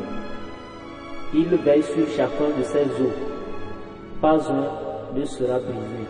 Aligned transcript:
Il 1.34 1.56
veille 1.64 1.84
sur 1.84 2.08
chacun 2.10 2.50
de 2.58 2.64
ses 2.64 2.84
os. 2.84 3.14
Pas 4.22 4.52
un 4.52 5.18
ne 5.18 5.26
sera 5.26 5.60
brisé. 5.60 6.06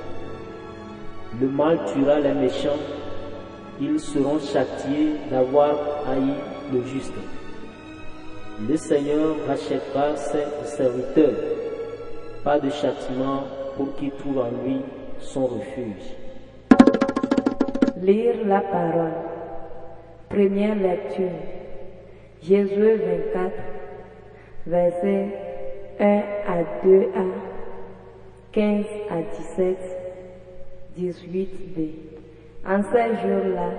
Le 1.39 1.47
mal 1.47 1.79
tuera 1.85 2.19
les 2.19 2.33
méchants. 2.33 2.79
Ils 3.79 3.99
seront 3.99 4.39
châtiés 4.39 5.15
d'avoir 5.29 5.71
haï 6.07 6.33
le 6.73 6.83
juste. 6.85 7.13
Le 8.67 8.77
Seigneur 8.77 9.35
rachètera 9.47 10.15
ses 10.15 10.45
serviteurs 10.65 11.33
pas 12.43 12.59
de 12.59 12.69
châtiment 12.69 13.43
pour 13.77 13.95
qui 13.95 14.09
trouve 14.11 14.39
en 14.39 14.49
lui 14.63 14.81
son 15.19 15.45
refuge. 15.45 16.15
Lire 18.01 18.35
la 18.47 18.61
parole. 18.61 19.30
Première 20.31 20.75
lecture. 20.75 21.27
Jésus 22.41 22.95
24, 22.95 23.51
versets 24.65 25.27
1 25.99 26.05
à 26.47 26.63
2a, 26.85 27.27
15 28.53 28.85
à 29.09 29.21
17, 29.57 29.77
18b. 30.97 31.89
En 32.65 32.81
ces 32.81 33.27
jours-là, 33.27 33.71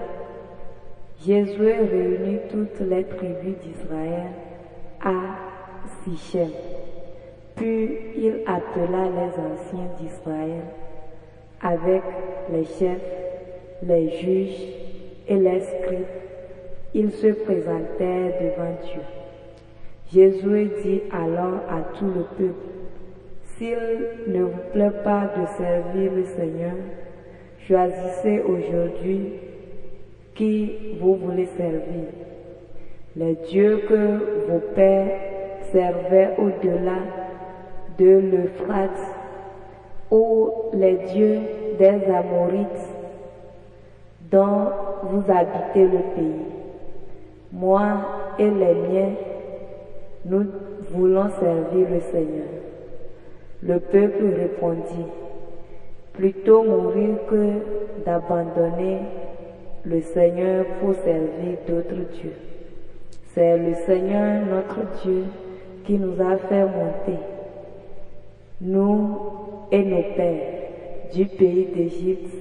Jésus 1.24 1.56
réunit 1.62 2.40
toutes 2.50 2.80
les 2.80 3.04
tribus 3.04 3.56
d'Israël 3.64 4.32
à 5.02 5.14
Sichem. 6.04 6.50
Puis 7.56 7.98
il 8.14 8.42
appela 8.46 9.04
les 9.04 9.32
anciens 9.40 9.88
d'Israël 9.98 10.64
avec 11.62 12.02
les 12.52 12.64
chefs, 12.64 13.00
les 13.82 14.10
juges 14.18 14.68
et 15.28 15.36
les 15.36 15.60
scribes. 15.60 16.21
Ils 16.94 17.12
se 17.12 17.28
présentèrent 17.28 18.34
devant 18.40 18.76
Dieu. 18.84 19.00
Jésus 20.12 20.70
dit 20.82 21.02
alors 21.10 21.60
à 21.70 21.80
tout 21.98 22.04
le 22.06 22.24
peuple, 22.36 22.68
S'il 23.56 23.78
ne 24.28 24.42
vous 24.42 24.60
plaît 24.72 24.92
pas 25.02 25.30
de 25.36 25.46
servir 25.56 26.12
le 26.12 26.24
Seigneur, 26.24 26.74
choisissez 27.66 28.40
aujourd'hui 28.40 29.32
qui 30.34 30.96
vous 31.00 31.14
voulez 31.14 31.46
servir. 31.56 32.08
Les 33.16 33.34
dieux 33.48 33.82
que 33.88 34.50
vos 34.50 34.60
pères 34.74 35.18
servaient 35.72 36.34
au-delà 36.38 36.98
de 37.98 38.18
l'Euphrate, 38.18 38.90
ou 40.10 40.50
les 40.74 40.96
dieux 41.14 41.40
des 41.78 42.04
Amorites 42.12 42.88
dont 44.30 44.68
vous 45.04 45.24
habitez 45.30 45.84
le 45.84 45.98
pays. 46.14 46.61
Moi 47.52 47.82
et 48.38 48.50
les 48.50 48.74
miens, 48.74 49.14
nous 50.24 50.46
voulons 50.90 51.28
servir 51.38 51.86
le 51.90 52.00
Seigneur. 52.00 52.48
Le 53.62 53.78
peuple 53.78 54.24
répondit, 54.36 55.06
plutôt 56.14 56.62
mourir 56.64 57.16
que 57.28 58.04
d'abandonner 58.04 59.00
le 59.84 60.00
Seigneur 60.00 60.64
pour 60.80 60.94
servir 60.94 61.58
d'autres 61.68 62.10
dieux. 62.14 62.36
C'est 63.34 63.58
le 63.58 63.74
Seigneur 63.74 64.44
notre 64.46 65.02
Dieu 65.02 65.24
qui 65.84 65.98
nous 65.98 66.20
a 66.20 66.36
fait 66.36 66.64
monter 66.64 67.18
nous 68.62 69.18
et 69.72 69.82
nos 69.82 70.02
pères 70.14 71.10
du 71.12 71.26
pays 71.26 71.66
d'Égypte, 71.74 72.32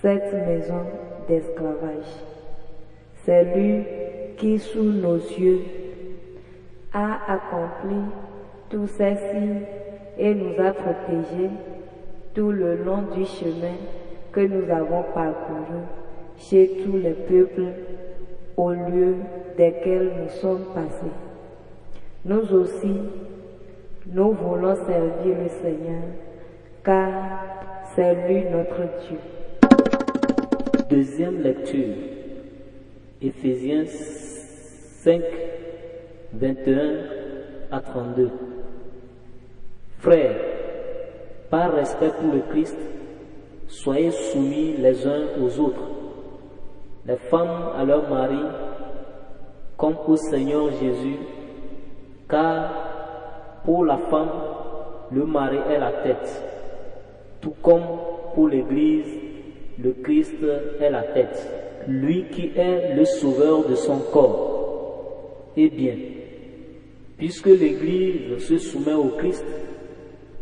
cette 0.00 0.32
maison 0.32 0.82
d'esclavage. 1.28 2.37
C'est 3.28 3.44
lui 3.44 3.84
qui, 4.38 4.58
sous 4.58 4.82
nos 4.82 5.16
yeux, 5.16 5.60
a 6.94 7.18
accompli 7.30 7.96
ces 8.86 9.16
signes 9.16 9.66
et 10.16 10.34
nous 10.34 10.54
a 10.58 10.72
protégés 10.72 11.50
tout 12.32 12.50
le 12.50 12.76
long 12.76 13.02
du 13.14 13.26
chemin 13.26 13.76
que 14.32 14.40
nous 14.40 14.70
avons 14.70 15.02
parcouru 15.12 15.82
chez 16.38 16.70
tous 16.82 16.96
les 16.96 17.12
peuples 17.12 17.74
au 18.56 18.70
lieu 18.70 19.16
desquels 19.58 20.10
nous 20.22 20.30
sommes 20.30 20.64
passés. 20.74 21.12
Nous 22.24 22.54
aussi, 22.54 22.96
nous 24.06 24.32
voulons 24.32 24.74
servir 24.74 25.36
le 25.42 25.48
Seigneur, 25.50 26.02
car 26.82 27.12
c'est 27.94 28.14
lui 28.26 28.44
notre 28.50 28.88
Dieu. 29.06 29.18
Deuxième 30.88 31.42
lecture. 31.42 32.17
Éphésiens 33.20 33.84
5, 33.84 35.22
21 36.34 36.78
à 37.72 37.80
32. 37.80 38.30
Frères, 39.98 40.36
par 41.50 41.72
respect 41.72 42.12
pour 42.20 42.32
le 42.32 42.42
Christ, 42.48 42.78
soyez 43.66 44.12
soumis 44.12 44.76
les 44.78 45.04
uns 45.04 45.26
aux 45.42 45.58
autres. 45.58 45.82
Les 47.06 47.16
femmes 47.16 47.72
à 47.76 47.84
leur 47.84 48.08
mari, 48.08 48.38
comme 49.76 49.96
au 50.06 50.14
Seigneur 50.14 50.70
Jésus, 50.70 51.18
car 52.28 53.60
pour 53.64 53.84
la 53.84 53.98
femme, 53.98 54.30
le 55.10 55.24
mari 55.24 55.58
est 55.68 55.78
la 55.78 55.90
tête, 55.90 56.42
tout 57.40 57.54
comme 57.62 57.82
pour 58.34 58.46
l'Église, 58.46 59.12
le 59.82 59.92
Christ 60.04 60.36
est 60.80 60.90
la 60.90 61.02
tête, 61.02 61.67
lui 61.86 62.26
qui 62.30 62.50
est 62.56 62.94
le 62.94 63.04
sauveur 63.04 63.66
de 63.68 63.74
son 63.74 63.98
corps. 64.12 65.52
Eh 65.56 65.68
bien, 65.68 65.96
puisque 67.16 67.46
l'Église 67.46 68.38
se 68.38 68.58
soumet 68.58 68.94
au 68.94 69.08
Christ, 69.18 69.44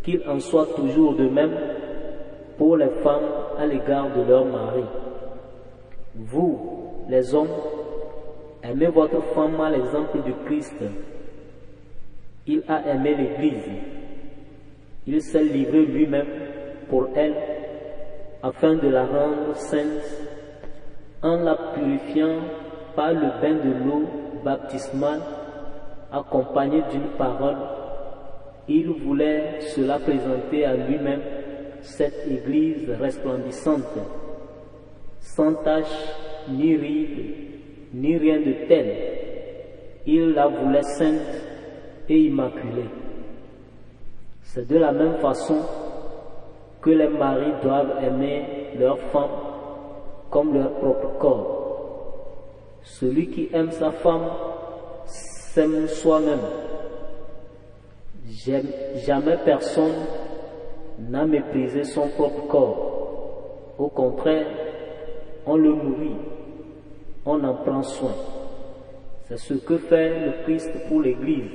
qu'il 0.03 0.23
en 0.29 0.39
soit 0.39 0.75
toujours 0.77 1.17
de 1.17 1.29
même 1.29 1.57
pour 2.57 2.77
les 2.77 2.91
femmes 3.03 3.29
à 3.59 3.67
l'égard 3.67 4.17
de 4.17 4.23
leur 4.23 4.45
mari. 4.45 4.85
Vous, 6.15 6.59
les 7.09 7.35
hommes, 7.35 7.49
aimez 8.63 8.87
votre 8.87 9.21
femme 9.35 9.61
à 9.61 9.71
l'exemple 9.71 10.23
du 10.23 10.33
Christ. 10.45 10.77
Il 12.47 12.63
a 12.69 12.95
aimé 12.95 13.17
l'Église. 13.17 13.69
Il 15.07 15.21
s'est 15.21 15.43
livré 15.43 15.85
lui-même 15.87 16.27
pour 16.89 17.09
elle 17.15 17.35
afin 18.43 18.77
de 18.77 18.89
la 18.89 19.07
rendre 19.07 19.57
sainte 19.57 20.27
en 21.23 21.37
la 21.37 21.55
purifiant 21.75 22.41
par 22.95 23.13
le 23.13 23.41
bain 23.41 23.55
de 23.55 23.85
l'eau 23.85 24.05
baptismale 24.45 25.21
accompagné 26.13 26.83
d'une 26.91 27.11
parole. 27.19 27.57
Il 28.69 28.89
voulait 28.91 29.61
cela 29.61 29.99
présenter 29.99 30.65
à 30.65 30.75
lui-même 30.75 31.21
cette 31.83 32.27
Église 32.29 32.91
resplendissante, 33.01 33.99
sans 35.21 35.55
tache, 35.55 35.87
ni 36.49 36.77
ride, 36.77 37.35
ni 37.95 38.17
rien 38.17 38.41
de 38.41 38.67
tel. 38.69 38.97
Il 40.07 40.33
la 40.33 40.49
voulait 40.49 40.83
sainte 40.83 41.43
et 42.09 42.19
immaculée. 42.19 42.91
C'est 44.43 44.67
de 44.69 44.79
la 44.79 44.93
même 44.93 45.17
façon 45.17 45.59
que 46.81 46.91
les 46.91 47.09
maris 47.09 47.53
doivent 47.63 48.03
aimer 48.03 48.71
leurs 48.79 48.99
femmes 49.13 49.46
comme 50.31 50.55
leur 50.55 50.73
propre 50.75 51.19
corps. 51.19 51.57
Celui 52.83 53.29
qui 53.29 53.49
aime 53.53 53.71
sa 53.71 53.91
femme 53.91 54.29
s'aime 55.07 55.89
soi-même. 55.89 56.41
Jamais 58.27 59.39
personne 59.45 59.95
n'a 60.99 61.25
méprisé 61.25 61.85
son 61.85 62.09
propre 62.09 62.47
corps. 62.49 63.75
Au 63.79 63.89
contraire, 63.89 64.47
on 65.47 65.57
le 65.57 65.75
nourrit, 65.75 66.17
on 67.25 67.43
en 67.45 67.55
prend 67.55 67.83
soin. 67.83 68.15
C'est 69.25 69.39
ce 69.39 69.55
que 69.55 69.79
fait 69.79 70.27
le 70.27 70.45
Christ 70.45 70.71
pour 70.89 71.01
l'Église, 71.01 71.51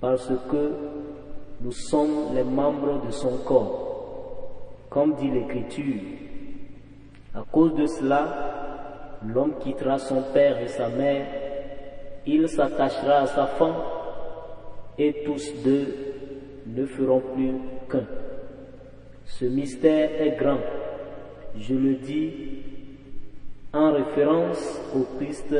parce 0.00 0.30
que 0.50 0.72
nous 1.60 1.72
sommes 1.72 2.34
les 2.34 2.42
membres 2.44 3.06
de 3.06 3.10
son 3.10 3.38
corps, 3.44 4.86
comme 4.88 5.14
dit 5.14 5.30
l'Écriture. 5.30 6.29
À 7.34 7.44
cause 7.52 7.74
de 7.74 7.86
cela, 7.86 9.20
l'homme 9.24 9.54
quittera 9.60 9.98
son 9.98 10.22
père 10.34 10.60
et 10.60 10.66
sa 10.66 10.88
mère, 10.88 11.26
il 12.26 12.48
s'attachera 12.48 13.18
à 13.18 13.26
sa 13.26 13.46
femme, 13.46 13.76
et 14.98 15.22
tous 15.24 15.52
deux 15.64 15.86
ne 16.66 16.84
feront 16.86 17.22
plus 17.34 17.54
qu'un. 17.88 18.04
Ce 19.24 19.44
mystère 19.44 20.10
est 20.20 20.36
grand. 20.36 20.58
Je 21.56 21.74
le 21.74 21.94
dis 21.94 22.62
en 23.72 23.92
référence 23.92 24.80
au 24.94 25.06
Christ 25.16 25.54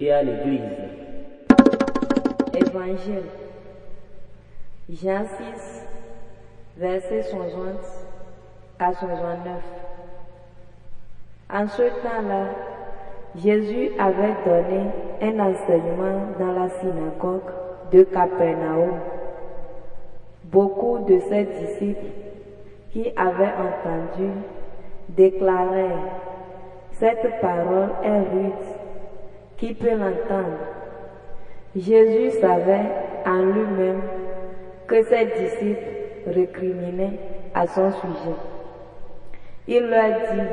et 0.00 0.10
à 0.10 0.22
l'Église. 0.22 0.62
Évangile. 2.54 3.22
Jean 4.88 5.26
6, 5.26 5.82
verset 6.78 7.22
60 7.22 7.52
à 8.78 8.92
69. 8.94 9.85
En 11.52 11.68
ce 11.68 11.82
temps-là, 11.82 12.46
Jésus 13.36 13.90
avait 13.98 14.34
donné 14.44 14.90
un 15.22 15.38
enseignement 15.38 16.32
dans 16.38 16.52
la 16.52 16.68
synagogue 16.68 17.50
de 17.92 18.02
Capernaum. 18.04 18.98
Beaucoup 20.44 20.98
de 21.08 21.18
ses 21.20 21.44
disciples 21.44 22.06
qui 22.92 23.12
avaient 23.16 23.52
entendu 23.58 24.30
déclaraient, 25.10 25.96
cette 26.92 27.40
parole 27.40 27.90
est 28.02 28.18
rude, 28.18 28.52
qui 29.56 29.74
peut 29.74 29.90
l'entendre 29.90 30.58
Jésus 31.76 32.30
savait 32.40 32.86
en 33.26 33.42
lui-même 33.42 34.00
que 34.86 35.02
ses 35.02 35.26
disciples 35.26 35.84
récriminaient 36.26 37.18
à 37.54 37.66
son 37.66 37.90
sujet. 37.92 38.36
Il 39.68 39.86
leur 39.88 40.08
dit, 40.32 40.48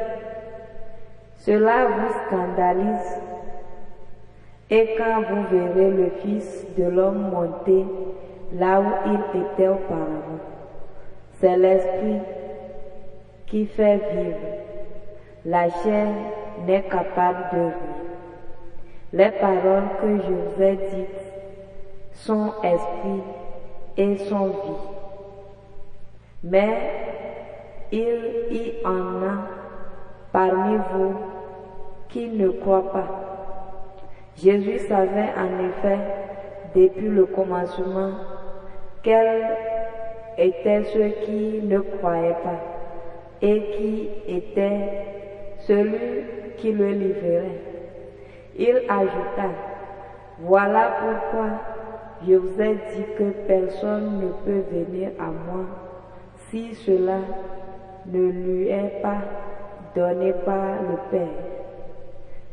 cela 1.37 1.85
vous 1.85 2.13
scandalise 2.25 3.21
et 4.69 4.95
quand 4.97 5.21
vous 5.29 5.43
verrez 5.51 5.91
le 5.91 6.09
Fils 6.21 6.65
de 6.77 6.85
l'homme 6.85 7.29
monter 7.29 7.85
là 8.53 8.79
où 8.81 8.85
il 9.05 9.41
était 9.41 9.67
auparavant, 9.67 10.39
c'est 11.39 11.57
l'Esprit 11.57 12.19
qui 13.47 13.65
fait 13.65 13.97
vivre. 13.97 14.37
La 15.45 15.69
chair 15.69 16.07
n'est 16.65 16.83
capable 16.83 17.45
de 17.53 17.59
rien. 17.59 17.73
Les 19.11 19.31
paroles 19.31 19.89
que 20.01 20.17
je 20.23 20.31
vous 20.31 20.63
ai 20.63 20.75
dites 20.75 21.23
sont 22.13 22.53
esprit 22.63 23.21
et 23.97 24.17
sont 24.17 24.47
vie. 24.47 24.53
Mais 26.43 26.77
il 27.91 28.79
y 28.81 28.85
en 28.87 29.21
a 29.23 29.62
parmi 30.33 30.77
vous 30.91 31.13
qui 32.09 32.27
ne 32.27 32.49
croient 32.49 32.91
pas. 32.91 33.07
Jésus 34.35 34.79
savait 34.79 35.31
en 35.37 35.69
effet 35.69 35.99
depuis 36.75 37.07
le 37.07 37.25
commencement 37.25 38.11
quels 39.03 39.45
étaient 40.37 40.83
ceux 40.85 41.09
qui 41.23 41.61
ne 41.63 41.79
croyaient 41.79 42.35
pas 42.43 42.59
et 43.41 43.61
qui 43.77 44.09
était 44.27 45.05
celui 45.59 46.23
qui 46.57 46.71
le 46.71 46.89
livrait. 46.89 47.59
Il 48.57 48.81
ajouta, 48.89 49.49
voilà 50.39 50.93
pourquoi 50.99 51.49
je 52.27 52.33
vous 52.35 52.61
ai 52.61 52.73
dit 52.73 53.05
que 53.17 53.29
personne 53.47 54.19
ne 54.19 54.27
peut 54.45 54.63
venir 54.71 55.11
à 55.19 55.25
moi 55.25 55.65
si 56.49 56.73
cela 56.73 57.19
ne 58.05 58.29
lui 58.29 58.69
est 58.69 59.01
pas 59.01 59.17
donné 59.95 60.33
par 60.45 60.81
le 60.81 60.97
Père. 61.11 61.27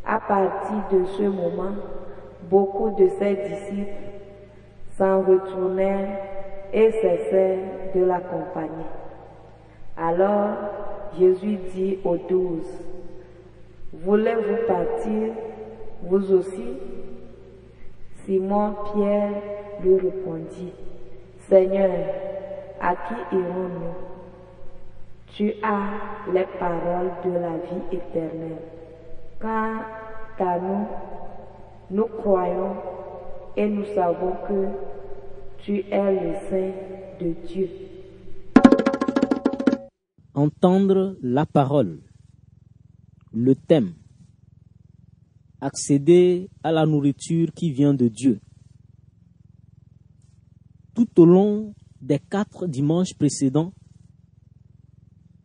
À 0.06 0.18
partir 0.20 0.76
de 0.92 1.04
ce 1.04 1.22
moment, 1.22 1.74
beaucoup 2.50 2.90
de 2.90 3.08
ses 3.18 3.34
disciples 3.34 3.90
s'en 4.96 5.22
retournèrent 5.22 6.18
et 6.72 6.90
cessèrent 6.92 7.58
de 7.94 8.04
l'accompagner. 8.04 8.86
Alors 9.96 10.56
Jésus 11.18 11.58
dit 11.74 11.98
aux 12.04 12.16
douze, 12.16 12.80
Voulez-vous 13.92 14.66
partir, 14.68 15.32
vous 16.02 16.32
aussi 16.32 16.76
Simon 18.24 18.74
Pierre 18.92 19.32
lui 19.82 19.94
répondit, 19.94 20.72
Seigneur, 21.48 21.90
à 22.80 22.94
qui 22.94 23.36
irons-nous 23.36 24.09
Tu 25.36 25.52
as 25.62 26.30
les 26.32 26.46
paroles 26.58 27.12
de 27.24 27.30
la 27.30 27.56
vie 27.58 27.96
éternelle. 27.96 28.58
Quant 29.40 29.80
à 30.38 30.58
nous, 30.58 30.86
nous 31.90 32.06
croyons 32.06 32.74
et 33.56 33.68
nous 33.68 33.84
savons 33.94 34.32
que 34.48 34.66
tu 35.62 35.84
es 35.90 36.12
le 36.12 36.34
Saint 36.48 36.72
de 37.20 37.46
Dieu. 37.46 37.68
Entendre 40.34 41.16
la 41.22 41.46
parole. 41.46 42.00
Le 43.32 43.54
thème. 43.54 43.94
Accéder 45.60 46.48
à 46.64 46.72
la 46.72 46.86
nourriture 46.86 47.52
qui 47.54 47.70
vient 47.70 47.94
de 47.94 48.08
Dieu. 48.08 48.40
Tout 50.94 51.20
au 51.20 51.24
long 51.24 51.74
des 52.00 52.18
quatre 52.18 52.66
dimanches 52.66 53.14
précédents, 53.14 53.72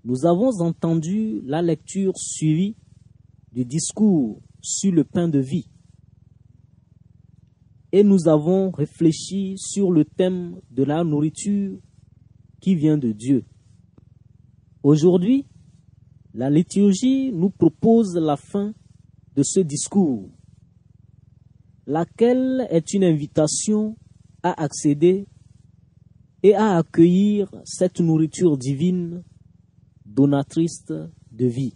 nous 0.06 0.28
avons 0.28 0.62
entendu 0.62 1.42
la 1.46 1.63
lecture 1.63 2.13
suivie 2.16 2.75
du 3.52 3.66
discours 3.66 4.40
sur 4.62 4.92
le 4.92 5.04
pain 5.04 5.28
de 5.28 5.40
vie. 5.40 5.68
Et 7.92 8.04
nous 8.04 8.28
avons 8.28 8.69
réfléchi 8.69 9.56
sur 9.57 9.92
le 9.92 10.06
thème 10.06 10.62
de 10.69 10.83
la 10.83 11.04
nourriture 11.04 11.80
qui 12.62 12.76
vient 12.76 13.00
de 13.00 13.14
Dieu. 13.14 13.45
Aujourd'hui, 14.83 15.47
la 16.35 16.52
liturgie 16.52 17.31
nous 17.31 17.50
propose 17.50 18.16
la 18.16 18.38
fin 18.38 18.74
de 19.35 19.42
ce 19.42 19.59
discours, 19.59 20.30
laquelle 21.88 22.68
est 22.69 22.94
une 22.94 23.04
invitation 23.04 23.97
à 24.44 24.62
accéder 24.62 25.26
et 26.44 26.54
à 26.54 26.78
accueillir 26.78 27.50
cette 27.64 28.00
nourriture 28.00 28.56
divine 28.56 29.24
donatrice 30.16 30.86
de 31.31 31.45
vie. 31.45 31.76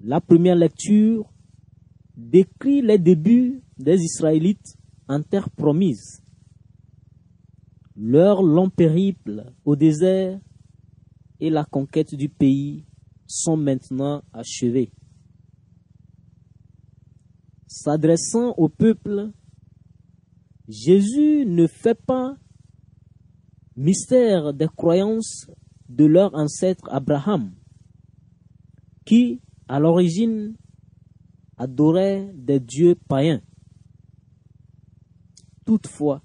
La 0.00 0.20
première 0.20 0.56
lecture 0.56 1.30
décrit 2.16 2.80
les 2.80 2.98
débuts 2.98 3.62
des 3.76 4.00
Israélites 4.00 4.78
en 5.08 5.22
terre 5.22 5.50
promise, 5.50 6.22
leur 7.96 8.42
long 8.42 8.70
périple 8.70 9.52
au 9.64 9.76
désert 9.76 10.40
et 11.40 11.50
la 11.50 11.64
conquête 11.64 12.14
du 12.14 12.28
pays 12.28 12.86
sont 13.26 13.56
maintenant 13.56 14.22
achevés. 14.32 14.90
S'adressant 17.66 18.54
au 18.56 18.68
peuple, 18.68 19.30
Jésus 20.66 21.44
ne 21.46 21.66
fait 21.66 22.00
pas 22.06 22.36
mystère 23.76 24.52
des 24.52 24.68
croyances 24.68 25.46
de 25.88 26.04
leur 26.04 26.34
ancêtre 26.34 26.88
Abraham, 26.90 27.54
qui, 29.04 29.40
à 29.68 29.80
l'origine, 29.80 30.56
adorait 31.56 32.30
des 32.34 32.60
dieux 32.60 32.94
païens. 32.94 33.42
Toutefois, 35.64 36.22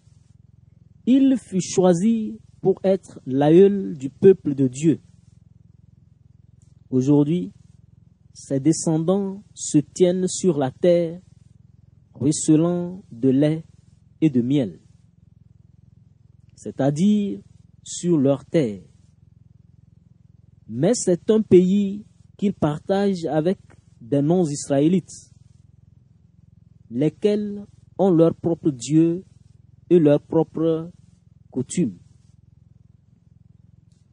il 1.05 1.37
fut 1.37 1.61
choisi 1.61 2.39
pour 2.61 2.79
être 2.83 3.19
l'aïeul 3.25 3.97
du 3.97 4.09
peuple 4.09 4.55
de 4.55 4.67
Dieu. 4.67 5.01
Aujourd'hui, 6.89 7.51
ses 8.33 8.59
descendants 8.59 9.43
se 9.53 9.77
tiennent 9.77 10.27
sur 10.27 10.57
la 10.57 10.71
terre, 10.71 11.21
ruisselant 12.13 13.03
de 13.11 13.29
lait 13.29 13.65
et 14.21 14.29
de 14.29 14.41
miel, 14.41 14.79
c'est-à-dire 16.55 17.41
sur 17.83 18.17
leur 18.17 18.45
terre. 18.45 18.83
Mais 20.75 20.95
c'est 20.95 21.29
un 21.29 21.43
pays 21.43 22.03
qu'ils 22.35 22.55
partagent 22.55 23.25
avec 23.25 23.59
des 24.01 24.23
non-israélites. 24.23 25.29
lesquels 26.89 27.65
ont 27.99 28.09
leur 28.09 28.33
propre 28.35 28.71
Dieu 28.71 29.23
et 29.89 29.99
leurs 29.99 30.21
propres 30.21 30.91
coutumes. 31.51 31.99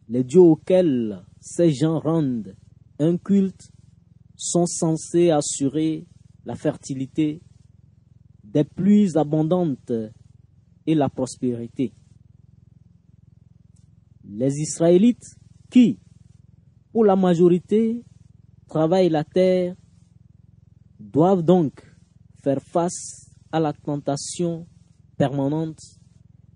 Les 0.08 0.22
dieux 0.22 0.40
auxquels 0.40 1.24
ces 1.40 1.72
gens 1.72 1.98
rendent 1.98 2.54
un 2.98 3.16
culte 3.16 3.70
sont 4.36 4.66
censés 4.66 5.30
assurer 5.30 6.06
la 6.44 6.56
fertilité, 6.56 7.40
des 8.44 8.64
pluies 8.64 9.16
abondantes 9.16 9.92
et 10.86 10.94
la 10.94 11.08
prospérité. 11.08 11.94
Les 14.24 14.58
Israélites 14.58 15.36
qui, 15.70 15.98
pour 16.92 17.04
la 17.04 17.16
majorité, 17.16 18.02
travaillent 18.68 19.08
la 19.08 19.24
terre, 19.24 19.74
doivent 20.98 21.42
donc 21.42 21.82
faire 22.42 22.62
face 22.62 23.30
à 23.52 23.60
la 23.60 23.72
tentation 23.72 24.66
permanente 25.16 25.78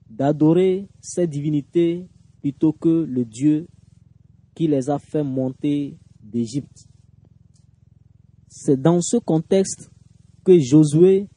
d'adorer 0.09 0.89
ces 1.01 1.27
divinités 1.27 2.09
plutôt 2.41 2.73
que 2.73 3.05
le 3.05 3.25
Dieu 3.25 3.67
qui 4.55 4.69
les 4.69 4.91
a 4.91 4.99
fait 4.99 5.25
monter 5.25 5.99
d'Égypte. 6.23 6.87
C'est 8.49 8.81
dans 8.81 9.01
ce 9.01 9.17
contexte 9.17 9.91
que 10.45 10.59
Josué 10.59 11.29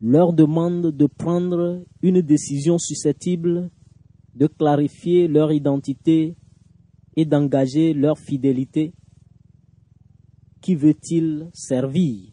leur 0.00 0.32
demande 0.32 0.90
de 0.90 1.06
prendre 1.06 1.84
une 2.02 2.20
décision 2.22 2.78
susceptible 2.78 3.70
de 4.34 4.46
clarifier 4.46 5.28
leur 5.28 5.52
identité 5.52 6.36
et 7.18 7.24
d'engager 7.24 7.94
leur 7.94 8.16
fidélité. 8.16 8.94
Qui 10.60 10.76
veut-il 10.76 11.50
servir? 11.52 12.30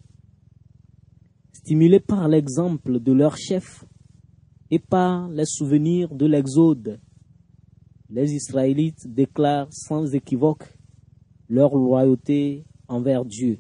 Stimulés 1.54 2.00
par 2.00 2.27
l'exemple 2.27 3.00
de 3.00 3.12
leur 3.12 3.36
chef 3.36 3.84
et 4.70 4.77
par 4.77 5.27
les 5.30 5.48
souvenirs 5.48 6.13
de 6.13 6.27
l'Exode, 6.27 7.01
les 8.12 8.36
Israélites 8.36 9.12
déclarent 9.12 9.74
sans 9.74 10.13
équivoque 10.13 10.77
leur 11.50 11.75
loyauté 11.75 12.68
envers 12.88 13.25
Dieu, 13.25 13.58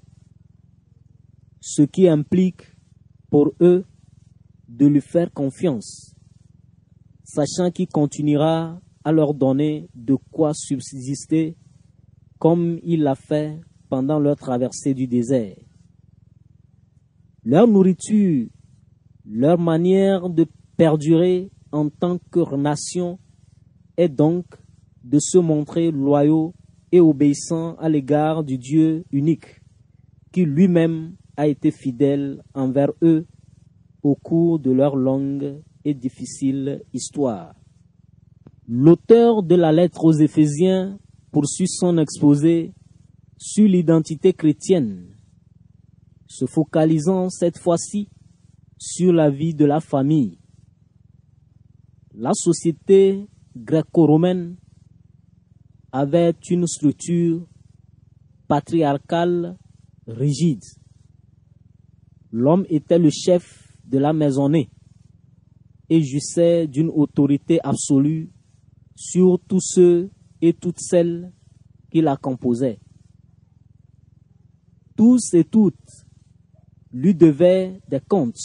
ce 1.59 1.81
qui 1.81 2.07
implique 2.07 2.71
pour 3.31 3.51
eux 3.61 3.83
de 4.67 4.85
lui 4.85 5.01
faire 5.01 5.33
confiance, 5.33 6.15
sachant 7.23 7.71
qu'il 7.71 7.87
continuera 7.87 8.79
à 9.05 9.11
leur 9.11 9.35
donner 9.35 9.87
de 9.93 10.17
quoi 10.31 10.53
subsister 10.53 11.55
comme 12.39 12.79
il 12.83 13.03
l'a 13.03 13.15
fait 13.15 13.61
pendant 13.87 14.19
leur 14.19 14.35
traversée 14.35 14.95
du 14.95 15.07
désert. 15.07 15.55
Leur 17.43 17.67
nourriture, 17.67 18.47
leur 19.23 19.59
manière 19.59 20.29
de 20.29 20.47
perdurer 20.75 21.51
en 21.71 21.89
tant 21.89 22.17
que 22.31 22.55
nation 22.55 23.19
est 23.95 24.09
donc 24.09 24.45
de 25.03 25.19
se 25.19 25.37
montrer 25.37 25.91
loyaux 25.91 26.55
et 26.91 26.99
obéissants 26.99 27.75
à 27.75 27.87
l'égard 27.87 28.43
du 28.43 28.57
Dieu 28.57 29.05
unique, 29.11 29.61
qui 30.31 30.45
lui-même 30.45 31.15
a 31.37 31.47
été 31.47 31.69
fidèle 31.69 32.41
envers 32.55 32.91
eux 33.03 33.27
au 34.01 34.15
cours 34.15 34.59
de 34.59 34.71
leur 34.71 34.95
longue 34.95 35.61
et 35.83 35.93
difficile 35.93 36.81
histoire. 36.91 37.53
L'auteur 38.67 39.43
de 39.43 39.53
la 39.53 39.71
lettre 39.71 40.03
aux 40.05 40.13
Éphésiens 40.13 40.97
poursuit 41.31 41.67
son 41.67 41.99
exposé 41.99 42.73
sur 43.37 43.67
l'identité 43.67 44.33
chrétienne, 44.33 45.15
se 46.25 46.47
focalisant 46.47 47.29
cette 47.29 47.59
fois-ci 47.59 48.09
sur 48.79 49.13
la 49.13 49.29
vie 49.29 49.53
de 49.53 49.65
la 49.65 49.81
famille. 49.81 50.39
La 52.15 52.33
société 52.33 53.27
gréco-romaine 53.55 54.55
avait 55.91 56.33
une 56.49 56.65
structure 56.65 57.47
patriarcale 58.47 59.59
rigide. 60.07 60.63
L'homme 62.31 62.65
était 62.69 62.97
le 62.97 63.11
chef 63.11 63.77
de 63.85 63.99
la 63.99 64.11
maisonnée 64.11 64.71
et 65.87 66.01
jouissait 66.01 66.65
d'une 66.67 66.89
autorité 66.89 67.59
absolue 67.63 68.31
sur 68.95 69.39
tous 69.47 69.59
ceux 69.61 70.09
et 70.41 70.53
toutes 70.53 70.79
celles 70.79 71.31
qui 71.91 72.01
la 72.01 72.17
composaient. 72.17 72.79
Tous 74.95 75.33
et 75.33 75.43
toutes 75.43 76.05
lui 76.91 77.13
devaient 77.13 77.81
des 77.89 77.99
comptes, 77.99 78.39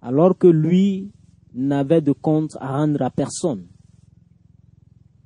alors 0.00 0.38
que 0.38 0.46
lui 0.46 1.12
n'avait 1.52 2.00
de 2.00 2.12
compte 2.12 2.56
à 2.60 2.78
rendre 2.78 3.02
à 3.02 3.10
personne. 3.10 3.66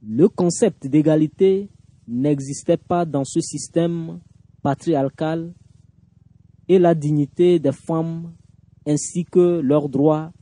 Le 0.03 0.29
concept 0.29 0.87
d'égalité 0.87 1.71
n'existait 2.09 2.79
pas 2.79 3.05
dans 3.05 3.25
ce 3.25 3.41
système 3.41 4.21
patriarcal 4.63 5.53
et 6.69 6.79
la 6.79 6.95
dignité 6.95 7.59
des 7.59 7.73
femmes 7.73 8.33
ainsi 8.87 9.25
que 9.25 9.61
leurs 9.61 9.89
droits 9.89 10.33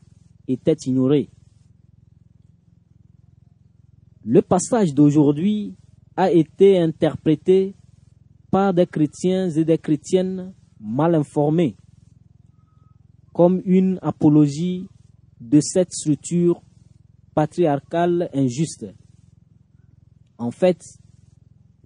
étaient 0.46 0.76
ignorés. 0.86 1.30
Le 4.30 4.42
passage 4.42 4.92
d'aujourd'hui 4.92 5.74
a 6.14 6.30
été 6.30 6.78
interprété 6.78 7.74
par 8.50 8.74
des 8.74 8.86
chrétiens 8.86 9.48
et 9.48 9.64
des 9.64 9.78
chrétiennes 9.78 10.52
mal 10.78 11.14
informés 11.14 11.76
comme 13.32 13.62
une 13.64 13.98
apologie 14.02 14.86
de 15.40 15.60
cette 15.62 15.94
structure 15.94 16.60
patriarcale 17.34 18.28
injuste. 18.34 18.84
En 20.36 20.50
fait, 20.50 20.82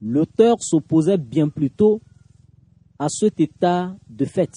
l'auteur 0.01 0.57
s'opposait 0.65 1.19
bien 1.19 1.49
plutôt 1.49 2.03
à 2.99 3.09
cet 3.09 3.39
état 3.39 3.97
de 4.09 4.25
fait. 4.25 4.51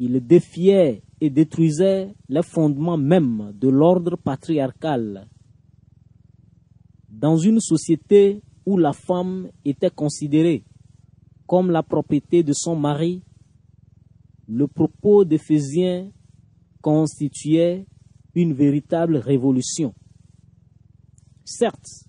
Il 0.00 0.18
défiait 0.26 1.04
et 1.20 1.30
détruisait 1.30 2.12
les 2.28 2.42
fondements 2.42 2.98
même 2.98 3.52
de 3.54 3.68
l'ordre 3.68 4.16
patriarcal. 4.16 5.28
Dans 7.18 7.36
une 7.36 7.58
société 7.58 8.40
où 8.64 8.78
la 8.78 8.92
femme 8.92 9.50
était 9.64 9.90
considérée 9.90 10.64
comme 11.48 11.72
la 11.72 11.82
propriété 11.82 12.44
de 12.44 12.52
son 12.52 12.76
mari, 12.76 13.24
le 14.46 14.68
propos 14.68 15.24
d'Éphésiens 15.24 16.12
constituait 16.80 17.86
une 18.36 18.52
véritable 18.52 19.16
révolution. 19.16 19.96
Certes, 21.44 22.06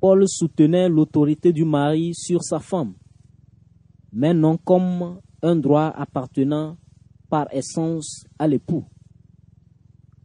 Paul 0.00 0.26
soutenait 0.26 0.88
l'autorité 0.88 1.52
du 1.52 1.66
mari 1.66 2.14
sur 2.14 2.42
sa 2.42 2.58
femme, 2.58 2.94
mais 4.12 4.32
non 4.32 4.56
comme 4.56 5.20
un 5.42 5.56
droit 5.56 5.92
appartenant 5.94 6.78
par 7.28 7.52
essence 7.52 8.24
à 8.38 8.48
l'époux. 8.48 8.86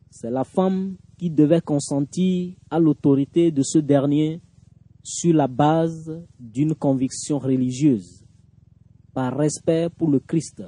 C'est 0.10 0.32
la 0.32 0.46
femme 0.46 0.96
qui 1.18 1.30
devait 1.30 1.62
consentir 1.62 2.54
à 2.70 2.80
l'autorité 2.80 3.52
de 3.52 3.64
ce 3.64 3.80
dernier 3.80 4.42
sur 5.04 5.34
la 5.34 5.48
base 5.48 6.22
d'une 6.40 6.76
conviction 6.76 7.40
religieuse, 7.40 8.24
par 9.14 9.36
respect 9.36 9.90
pour 9.90 10.10
le 10.10 10.20
Christ. 10.20 10.64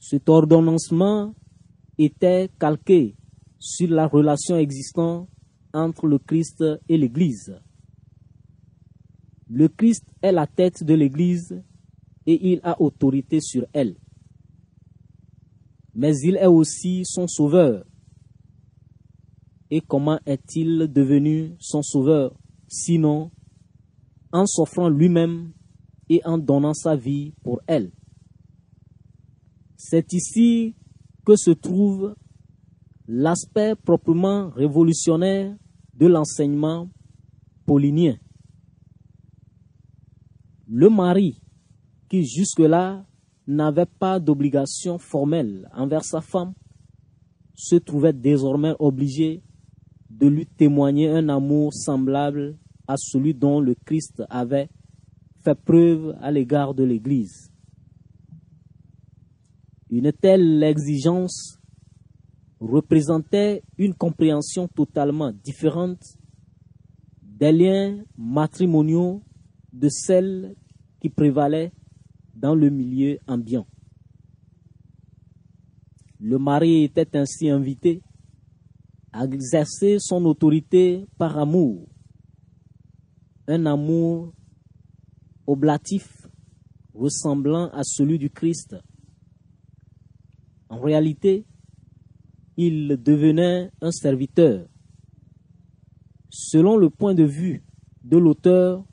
Cet 0.00 0.28
ordonnancement 0.28 1.34
était 1.96 2.50
calqué 2.58 3.16
sur 3.58 3.88
la 3.90 4.06
relation 4.06 4.56
existante 4.56 5.28
entre 5.72 6.06
le 6.06 6.18
Christ 6.18 6.64
et 6.88 6.96
l'Église. 6.96 7.54
Le 9.48 9.68
Christ 9.68 10.04
est 10.22 10.32
la 10.32 10.46
tête 10.46 10.82
de 10.82 10.94
l'Église 10.94 11.62
et 12.26 12.52
il 12.52 12.60
a 12.62 12.80
autorité 12.80 13.40
sur 13.40 13.66
elle. 13.72 13.96
Mais 15.94 16.16
il 16.22 16.36
est 16.36 16.46
aussi 16.46 17.02
son 17.04 17.28
sauveur. 17.28 17.84
Et 19.70 19.80
comment 19.80 20.18
est-il 20.26 20.92
devenu 20.92 21.54
son 21.58 21.82
sauveur 21.82 22.34
Sinon, 22.68 23.30
en 24.32 24.46
s'offrant 24.46 24.88
lui-même 24.88 25.52
et 26.08 26.20
en 26.24 26.38
donnant 26.38 26.74
sa 26.74 26.96
vie 26.96 27.32
pour 27.42 27.60
elle? 27.66 27.92
C'est 29.76 30.12
ici 30.12 30.74
que 31.24 31.36
se 31.36 31.50
trouve 31.50 32.14
l'aspect 33.06 33.74
proprement 33.74 34.50
révolutionnaire 34.50 35.56
de 35.94 36.06
l'enseignement 36.06 36.90
paulinien. 37.66 38.16
Le 40.66 40.88
mari, 40.88 41.40
qui 42.08 42.24
jusque-là 42.24 43.06
n'avait 43.46 43.86
pas 43.86 44.18
d'obligation 44.18 44.98
formelle 44.98 45.68
envers 45.74 46.04
sa 46.04 46.20
femme, 46.20 46.54
se 47.54 47.76
trouvait 47.76 48.12
désormais 48.12 48.74
obligé 48.78 49.42
de 50.18 50.28
lui 50.28 50.46
témoigner 50.46 51.08
un 51.08 51.28
amour 51.28 51.72
semblable 51.74 52.56
à 52.86 52.94
celui 52.96 53.34
dont 53.34 53.60
le 53.60 53.74
Christ 53.74 54.22
avait 54.30 54.68
fait 55.42 55.54
preuve 55.54 56.16
à 56.20 56.30
l'égard 56.30 56.74
de 56.74 56.84
l'Église. 56.84 57.50
Une 59.90 60.12
telle 60.12 60.62
exigence 60.62 61.58
représentait 62.60 63.62
une 63.76 63.94
compréhension 63.94 64.68
totalement 64.68 65.32
différente 65.32 66.02
des 67.22 67.52
liens 67.52 68.04
matrimoniaux 68.16 69.22
de 69.72 69.88
celle 69.88 70.54
qui 71.00 71.08
prévalait 71.08 71.72
dans 72.34 72.54
le 72.54 72.70
milieu 72.70 73.18
ambiant. 73.26 73.66
Le 76.20 76.38
mari 76.38 76.84
était 76.84 77.16
ainsi 77.16 77.50
invité 77.50 78.00
exercer 79.22 79.98
son 80.00 80.24
autorité 80.24 81.06
par 81.18 81.38
amour, 81.38 81.88
un 83.46 83.66
amour 83.66 84.32
oblatif 85.46 86.26
ressemblant 86.94 87.70
à 87.70 87.82
celui 87.84 88.18
du 88.18 88.30
Christ. 88.30 88.76
En 90.68 90.80
réalité, 90.80 91.46
il 92.56 92.96
devenait 93.02 93.70
un 93.80 93.90
serviteur. 93.90 94.66
Selon 96.30 96.76
le 96.76 96.90
point 96.90 97.14
de 97.14 97.24
vue 97.24 97.64
de 98.02 98.16
l'auteur, 98.16 98.84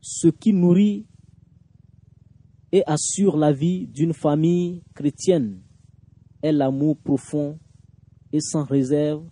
ce 0.00 0.28
qui 0.28 0.52
nourrit 0.52 1.06
et 2.72 2.82
assure 2.86 3.36
la 3.36 3.52
vie 3.52 3.86
d'une 3.86 4.14
famille 4.14 4.82
chrétienne 4.94 5.62
est 6.42 6.52
l'amour 6.52 6.96
profond 6.98 7.58
et 8.32 8.40
sans 8.40 8.64
réserve 8.64 9.28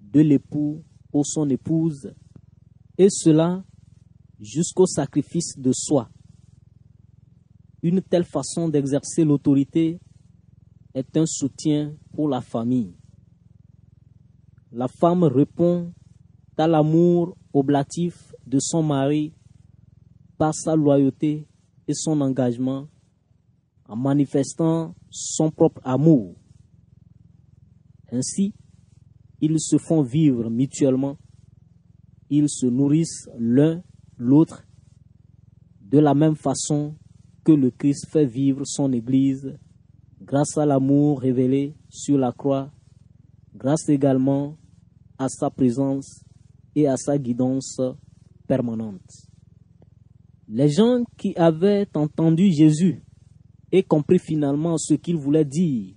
de 0.00 0.20
l'époux 0.20 0.82
pour 1.10 1.26
son 1.26 1.48
épouse, 1.48 2.12
et 2.98 3.08
cela 3.10 3.64
jusqu'au 4.40 4.86
sacrifice 4.86 5.58
de 5.58 5.72
soi. 5.72 6.08
Une 7.82 8.00
telle 8.00 8.24
façon 8.24 8.68
d'exercer 8.68 9.24
l'autorité 9.24 10.00
est 10.94 11.16
un 11.16 11.26
soutien 11.26 11.94
pour 12.12 12.28
la 12.28 12.40
famille. 12.40 12.94
La 14.72 14.88
femme 14.88 15.24
répond 15.24 15.92
à 16.56 16.66
l'amour 16.66 17.36
oblatif 17.52 18.34
de 18.46 18.58
son 18.60 18.82
mari 18.82 19.32
par 20.38 20.54
sa 20.54 20.76
loyauté 20.76 21.46
et 21.86 21.94
son 21.94 22.20
engagement 22.20 22.88
en 23.86 23.96
manifestant 23.96 24.94
son 25.10 25.50
propre 25.50 25.80
amour. 25.84 26.36
Ainsi, 28.12 28.54
ils 29.40 29.60
se 29.60 29.78
font 29.78 30.02
vivre 30.02 30.50
mutuellement, 30.50 31.16
ils 32.30 32.48
se 32.48 32.66
nourrissent 32.66 33.28
l'un 33.38 33.82
l'autre 34.16 34.64
de 35.80 35.98
la 35.98 36.14
même 36.14 36.36
façon 36.36 36.94
que 37.44 37.52
le 37.52 37.70
Christ 37.70 38.06
fait 38.10 38.26
vivre 38.26 38.62
son 38.64 38.92
Église 38.92 39.58
grâce 40.20 40.56
à 40.56 40.64
l'amour 40.64 41.20
révélé 41.20 41.74
sur 41.90 42.16
la 42.16 42.32
croix, 42.32 42.72
grâce 43.54 43.88
également 43.88 44.56
à 45.18 45.28
sa 45.28 45.50
présence 45.50 46.24
et 46.74 46.88
à 46.88 46.96
sa 46.96 47.18
guidance 47.18 47.80
permanente. 48.46 49.28
Les 50.48 50.70
gens 50.70 51.04
qui 51.16 51.34
avaient 51.36 51.88
entendu 51.94 52.52
Jésus 52.52 53.02
et 53.70 53.82
compris 53.82 54.18
finalement 54.18 54.78
ce 54.78 54.94
qu'il 54.94 55.16
voulait 55.16 55.44
dire 55.44 55.94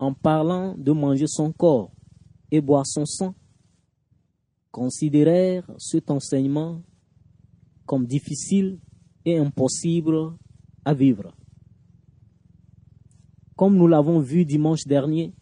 en 0.00 0.14
parlant 0.14 0.74
de 0.78 0.92
manger 0.92 1.26
son 1.28 1.52
corps 1.52 1.92
et 2.50 2.62
boire 2.62 2.86
son 2.86 3.04
sang, 3.04 3.34
considérèrent 4.70 5.70
cet 5.78 6.10
enseignement 6.10 6.82
comme 7.84 8.06
difficile 8.06 8.80
et 9.26 9.36
impossible 9.36 10.32
à 10.86 10.94
vivre. 10.94 11.36
Comme 13.56 13.76
nous 13.76 13.86
l'avons 13.86 14.20
vu 14.20 14.46
dimanche 14.46 14.86
dernier, 14.86 15.34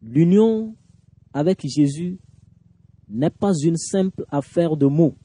l'union 0.00 0.74
avec 1.34 1.60
Jésus 1.66 2.18
n'est 3.08 3.28
pas 3.28 3.52
une 3.54 3.76
simple 3.76 4.24
affaire 4.30 4.78
de 4.78 4.86
mots, 4.86 5.18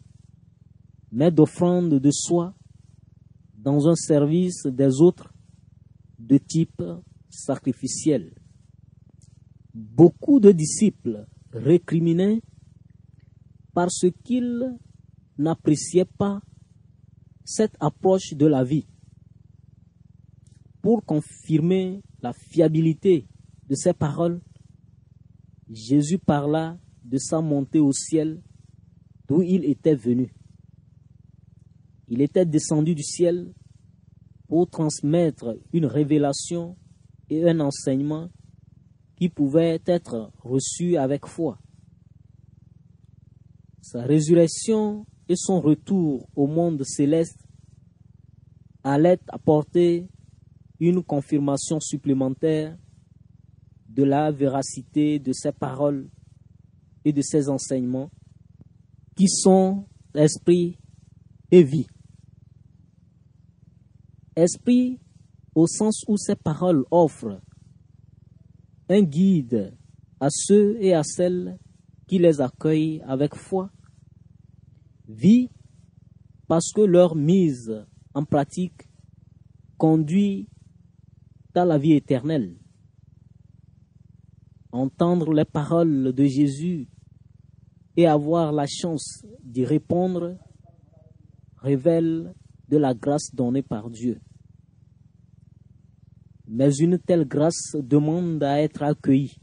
mais 1.14 1.32
d'offrande 1.32 1.94
de 1.94 2.12
soi 2.12 2.54
dans 3.56 3.88
un 3.88 3.96
service 3.96 4.66
des 4.66 5.00
autres 5.00 5.34
de 6.20 6.38
type 6.38 6.84
sacrificiel. 7.38 8.34
Beaucoup 9.74 10.40
de 10.40 10.52
disciples 10.52 11.28
récriminaient 11.52 12.42
parce 13.74 14.06
qu'ils 14.24 14.76
n'appréciaient 15.38 16.06
pas 16.06 16.42
cette 17.46 17.76
approche 17.80 18.34
de 18.34 18.48
la 18.48 18.64
vie. 18.64 18.88
Pour 20.82 21.06
confirmer 21.06 22.02
la 22.22 22.34
fiabilité 22.34 23.28
de 23.70 23.76
ces 23.76 23.94
paroles, 23.94 24.42
Jésus 25.70 26.18
parla 26.18 26.80
de 27.04 27.18
sa 27.18 27.40
montée 27.42 27.80
au 27.80 27.92
ciel 27.94 28.42
d'où 29.28 29.42
il 29.42 29.66
était 29.66 29.96
venu. 29.96 30.34
Il 32.08 32.22
était 32.22 32.46
descendu 32.46 32.96
du 32.96 33.04
ciel 33.04 33.54
pour 34.48 34.70
transmettre 34.70 35.58
une 35.74 35.86
révélation 35.86 36.78
et 37.30 37.50
un 37.50 37.60
enseignement 37.60 38.30
qui 39.16 39.30
pouvaient 39.30 39.82
être 39.86 40.32
reçus 40.44 40.98
avec 40.98 41.26
foi. 41.26 41.60
Sa 43.82 44.04
résurrection 44.04 45.06
et 45.28 45.36
son 45.36 45.60
retour 45.60 46.28
au 46.36 46.48
monde 46.48 46.84
céleste 46.84 47.40
allaient 48.84 49.20
apporter 49.30 50.08
une 50.80 51.04
confirmation 51.04 51.80
supplémentaire 51.80 52.78
de 53.90 54.04
la 54.04 54.32
véracité 54.32 55.20
de 55.20 55.34
ses 55.34 55.52
paroles 55.52 56.10
et 57.04 57.12
de 57.12 57.22
ses 57.22 57.50
enseignements 57.50 58.12
qui 59.16 59.28
sont 59.28 59.86
esprit 60.14 60.78
et 61.52 61.64
vie. 61.64 61.88
Esprit 64.36 65.00
au 65.58 65.66
sens 65.66 66.04
où 66.08 66.18
ces 66.18 66.36
paroles 66.36 66.86
offrent 66.92 67.42
un 68.90 69.02
guide 69.02 69.76
à 70.20 70.28
ceux 70.30 70.78
et 70.80 70.94
à 70.94 71.02
celles 71.02 71.58
qui 72.06 72.20
les 72.20 72.42
accueillent 72.42 73.02
avec 73.08 73.34
foi. 73.34 73.72
Vie 75.08 75.50
parce 76.48 76.72
que 76.72 76.82
leur 76.82 77.16
mise 77.16 77.74
en 78.14 78.24
pratique 78.24 78.88
conduit 79.80 80.48
à 81.56 81.66
la 81.66 81.80
vie 81.80 81.94
éternelle. 81.94 82.56
Entendre 84.72 85.34
les 85.34 85.46
paroles 85.46 86.14
de 86.14 86.24
Jésus 86.26 86.88
et 87.96 88.06
avoir 88.06 88.52
la 88.52 88.68
chance 88.68 89.26
d'y 89.44 89.66
répondre 89.66 90.38
révèle 91.58 92.36
de 92.70 92.78
la 92.78 92.94
grâce 92.94 93.34
donnée 93.34 93.64
par 93.64 93.90
Dieu. 93.90 94.22
Mais 96.48 96.74
une 96.78 96.98
telle 96.98 97.28
grâce 97.28 97.76
demande 97.76 98.42
à 98.44 98.62
être 98.62 98.82
accueillie. 98.84 99.38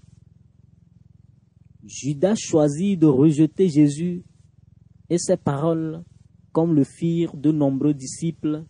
Judas 1.84 2.34
choisit 2.36 2.98
de 2.98 3.06
rejeter 3.06 3.68
Jésus 3.68 4.24
et 5.10 5.18
ses 5.18 5.36
paroles 5.36 6.02
comme 6.52 6.74
le 6.74 6.84
firent 6.84 7.36
de 7.36 7.52
nombreux 7.52 7.92
disciples 7.92 8.64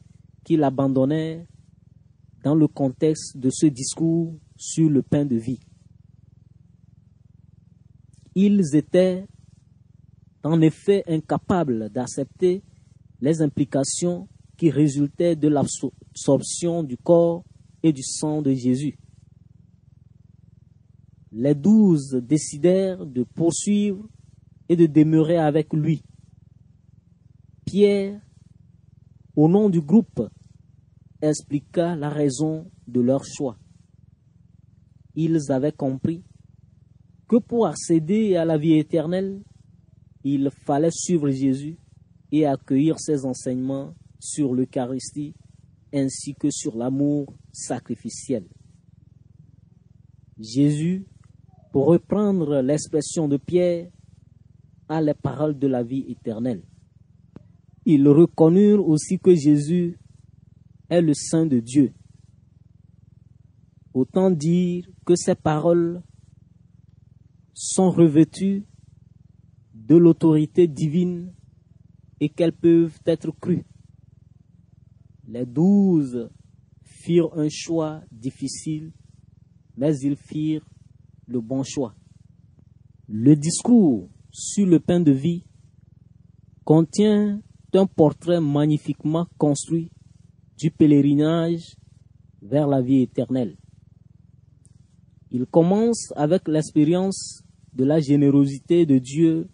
qui 0.44 0.56
l'abandonnèrent 0.56 1.46
dans 2.42 2.54
le 2.54 2.66
contexte 2.66 3.36
de 3.36 3.50
ce 3.50 3.66
discours 3.66 4.34
sur 4.56 4.90
le 4.90 5.02
pain 5.02 5.24
de 5.24 5.36
vie. 5.36 5.60
Ils 8.34 8.74
étaient 8.74 9.26
en 10.42 10.60
effet 10.60 11.04
incapables 11.06 11.88
d'accepter 11.90 12.62
les 13.20 13.40
implications 13.40 14.28
qui 14.56 14.70
résultaient 14.70 15.36
de 15.36 15.48
l'absorption 15.48 16.82
du 16.82 16.96
corps 16.96 17.44
et 17.84 17.92
du 17.92 18.02
sang 18.02 18.40
de 18.40 18.52
Jésus. 18.52 18.98
Les 21.30 21.54
douze 21.54 22.14
décidèrent 22.14 23.04
de 23.04 23.24
poursuivre 23.24 24.08
et 24.70 24.74
de 24.74 24.86
demeurer 24.86 25.36
avec 25.36 25.72
lui. 25.74 26.02
Pierre, 27.66 28.22
au 29.36 29.48
nom 29.48 29.68
du 29.68 29.82
groupe, 29.82 30.22
expliqua 31.20 31.94
la 31.94 32.08
raison 32.08 32.70
de 32.88 33.00
leur 33.00 33.22
choix. 33.24 33.58
Ils 35.14 35.52
avaient 35.52 35.72
compris 35.72 36.24
que 37.28 37.36
pour 37.36 37.66
accéder 37.66 38.36
à 38.36 38.46
la 38.46 38.56
vie 38.56 38.78
éternelle, 38.78 39.42
il 40.22 40.50
fallait 40.50 40.90
suivre 40.90 41.28
Jésus 41.28 41.76
et 42.32 42.46
accueillir 42.46 42.98
ses 42.98 43.26
enseignements 43.26 43.94
sur 44.18 44.54
l'Eucharistie 44.54 45.34
ainsi 45.94 46.35
que 46.35 46.50
sur 46.50 46.76
l'amour 46.76 47.33
sacrificiel. 47.52 48.44
Jésus, 50.38 51.07
pour 51.72 51.87
reprendre 51.87 52.61
l'expression 52.61 53.28
de 53.28 53.37
Pierre, 53.37 53.90
a 54.88 55.00
les 55.00 55.14
paroles 55.14 55.59
de 55.59 55.66
la 55.66 55.83
vie 55.83 56.04
éternelle. 56.09 56.62
Ils 57.87 58.07
reconnurent 58.09 58.87
aussi 58.87 59.18
que 59.18 59.35
Jésus 59.35 59.98
est 60.88 61.00
le 61.00 61.14
Saint 61.14 61.46
de 61.46 61.61
Dieu. 61.61 61.92
Autant 63.92 64.30
dire 64.30 64.87
que 65.07 65.14
ces 65.14 65.35
paroles 65.35 66.02
sont 67.52 67.90
revêtues 67.90 68.66
de 69.72 69.96
l'autorité 69.96 70.66
divine 70.66 71.33
et 72.20 72.28
qu'elles 72.28 72.52
peuvent 72.52 72.98
être 73.07 73.30
crues. 73.30 73.64
Les 75.34 75.46
douze 75.46 76.30
firent 76.84 77.36
un 77.36 77.48
choix 77.50 78.02
difficile, 78.12 78.92
mais 79.76 79.98
ils 79.98 80.14
firent 80.14 80.64
le 81.26 81.40
bon 81.40 81.64
choix. 81.64 81.92
Le 83.08 83.34
discours 83.34 84.08
sur 84.30 84.64
le 84.64 84.78
pain 84.78 85.00
de 85.00 85.10
vie 85.10 85.44
contient 86.64 87.42
un 87.72 87.86
portrait 87.86 88.40
magnifiquement 88.40 89.26
construit 89.36 89.90
du 90.56 90.70
pèlerinage 90.70 91.74
vers 92.40 92.68
la 92.68 92.80
vie 92.80 93.02
éternelle. 93.02 93.56
Il 95.32 95.46
commence 95.46 96.12
avec 96.14 96.46
l'expérience 96.46 97.42
de 97.72 97.82
la 97.82 97.98
générosité 97.98 98.86
de 98.86 98.98
Dieu 98.98 99.48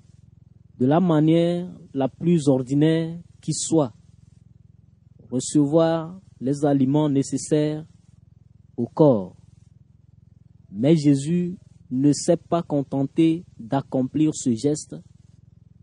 de 0.78 0.84
la 0.84 1.00
manière 1.00 1.74
la 1.94 2.10
plus 2.10 2.48
ordinaire 2.48 3.18
qui 3.40 3.54
soit. 3.54 3.94
Recevoir 5.30 6.20
les 6.40 6.64
aliments 6.64 7.08
nécessaires 7.08 7.86
au 8.76 8.86
corps. 8.86 9.36
Mais 10.72 10.96
Jésus 10.96 11.56
ne 11.90 12.12
s'est 12.12 12.36
pas 12.36 12.62
contenté 12.62 13.44
d'accomplir 13.58 14.34
ce 14.34 14.54
geste 14.54 14.96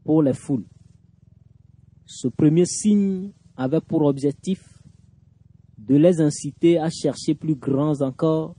pour 0.04 0.24
les 0.24 0.34
foules. 0.34 0.66
Ce 2.06 2.28
premier 2.28 2.66
signe 2.66 3.32
avait 3.56 3.82
pour 3.82 4.04
objectif 4.04 4.82
de 5.78 5.96
les 5.96 6.20
inciter 6.20 6.80
à 6.80 6.90
chercher 6.90 7.34
plus 7.34 7.56
grands 7.56 8.02
encore, 8.02 8.56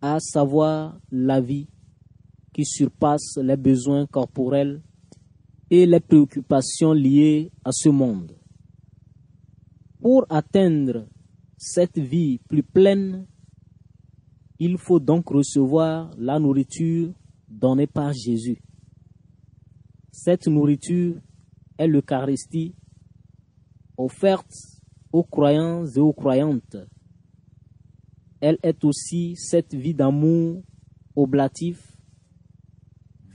à 0.00 0.18
savoir 0.20 0.98
la 1.10 1.40
vie 1.40 1.68
qui 2.52 2.64
surpasse 2.64 3.36
les 3.36 3.56
besoins 3.56 4.06
corporels 4.06 4.82
et 5.70 5.86
les 5.86 6.00
préoccupations 6.00 6.92
liées 6.92 7.52
à 7.64 7.72
ce 7.72 7.90
monde. 7.90 8.39
Pour 10.00 10.24
atteindre 10.30 11.06
cette 11.58 11.98
vie 11.98 12.38
plus 12.48 12.62
pleine, 12.62 13.26
il 14.58 14.78
faut 14.78 14.98
donc 14.98 15.28
recevoir 15.28 16.10
la 16.16 16.38
nourriture 16.38 17.12
donnée 17.46 17.86
par 17.86 18.14
Jésus. 18.14 18.62
Cette 20.10 20.46
nourriture 20.46 21.20
est 21.76 21.86
l'Eucharistie 21.86 22.74
offerte 23.98 24.54
aux 25.12 25.24
croyants 25.24 25.84
et 25.84 25.98
aux 26.00 26.14
croyantes. 26.14 26.76
Elle 28.40 28.58
est 28.62 28.82
aussi 28.84 29.36
cette 29.36 29.74
vie 29.74 29.94
d'amour 29.94 30.62
oblatif 31.14 31.94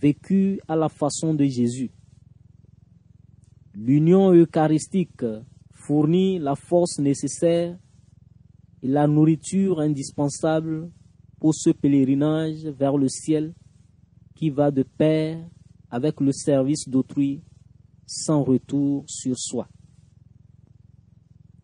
vécue 0.01 0.59
à 0.67 0.75
la 0.75 0.89
façon 0.89 1.35
de 1.35 1.45
Jésus. 1.45 1.91
L'union 3.75 4.33
eucharistique 4.33 5.23
fournit 5.85 6.39
la 6.39 6.55
force 6.55 6.99
nécessaire 6.99 7.77
et 8.81 8.87
la 8.87 9.07
nourriture 9.07 9.79
indispensable 9.79 10.89
pour 11.39 11.53
ce 11.53 11.69
pèlerinage 11.69 12.65
vers 12.65 12.97
le 12.97 13.07
ciel 13.07 13.53
qui 14.35 14.49
va 14.49 14.71
de 14.71 14.83
pair 14.83 15.47
avec 15.89 16.19
le 16.21 16.31
service 16.31 16.89
d'autrui 16.89 17.43
sans 18.07 18.43
retour 18.43 19.03
sur 19.07 19.37
soi. 19.37 19.67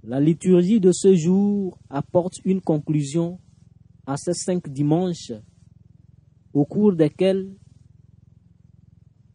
La 0.04 0.20
liturgie 0.20 0.80
de 0.80 0.92
ce 0.92 1.16
jour 1.16 1.80
apporte 1.90 2.40
une 2.46 2.62
conclusion 2.62 3.40
à 4.06 4.18
ces 4.18 4.34
cinq 4.34 4.70
dimanches 4.70 5.34
au 6.54 6.66
cours 6.66 6.94
desquels 6.94 7.56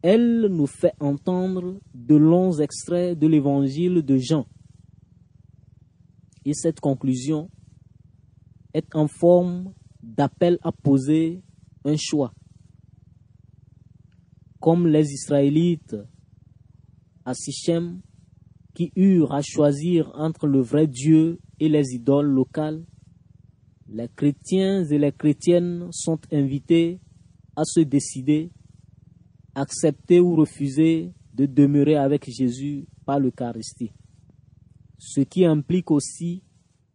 elle 0.01 0.47
nous 0.49 0.67
fait 0.67 0.93
entendre 0.99 1.79
de 1.93 2.15
longs 2.15 2.59
extraits 2.59 3.17
de 3.17 3.27
l'évangile 3.27 4.01
de 4.01 4.17
Jean. 4.17 4.45
Et 6.47 6.53
cette 6.53 6.79
conclusion 6.79 7.51
est 8.73 8.95
en 8.95 9.09
forme 9.09 9.73
d'appel 10.01 10.57
à 10.61 10.71
poser 10.71 11.43
un 11.83 11.97
choix. 11.97 12.33
Comme 14.61 14.87
les 14.87 15.11
Israélites 15.11 15.97
à 17.25 17.33
Sichem 17.33 17.99
qui 18.73 18.93
eurent 18.95 19.33
à 19.33 19.41
choisir 19.41 20.09
entre 20.15 20.47
le 20.47 20.61
vrai 20.61 20.87
Dieu 20.87 21.41
et 21.59 21.67
les 21.67 21.93
idoles 21.93 22.29
locales, 22.29 22.85
les 23.89 24.07
chrétiens 24.07 24.85
et 24.85 24.97
les 24.97 25.11
chrétiennes 25.11 25.89
sont 25.91 26.19
invités 26.31 27.01
à 27.57 27.65
se 27.65 27.81
décider, 27.81 28.51
accepter 29.53 30.21
ou 30.21 30.37
refuser 30.37 31.11
de 31.33 31.45
demeurer 31.45 31.97
avec 31.97 32.23
Jésus 32.31 32.87
par 33.05 33.19
l'Eucharistie. 33.19 33.91
Ce 34.97 35.21
qui 35.21 35.45
implique 35.45 35.91
aussi 35.91 36.43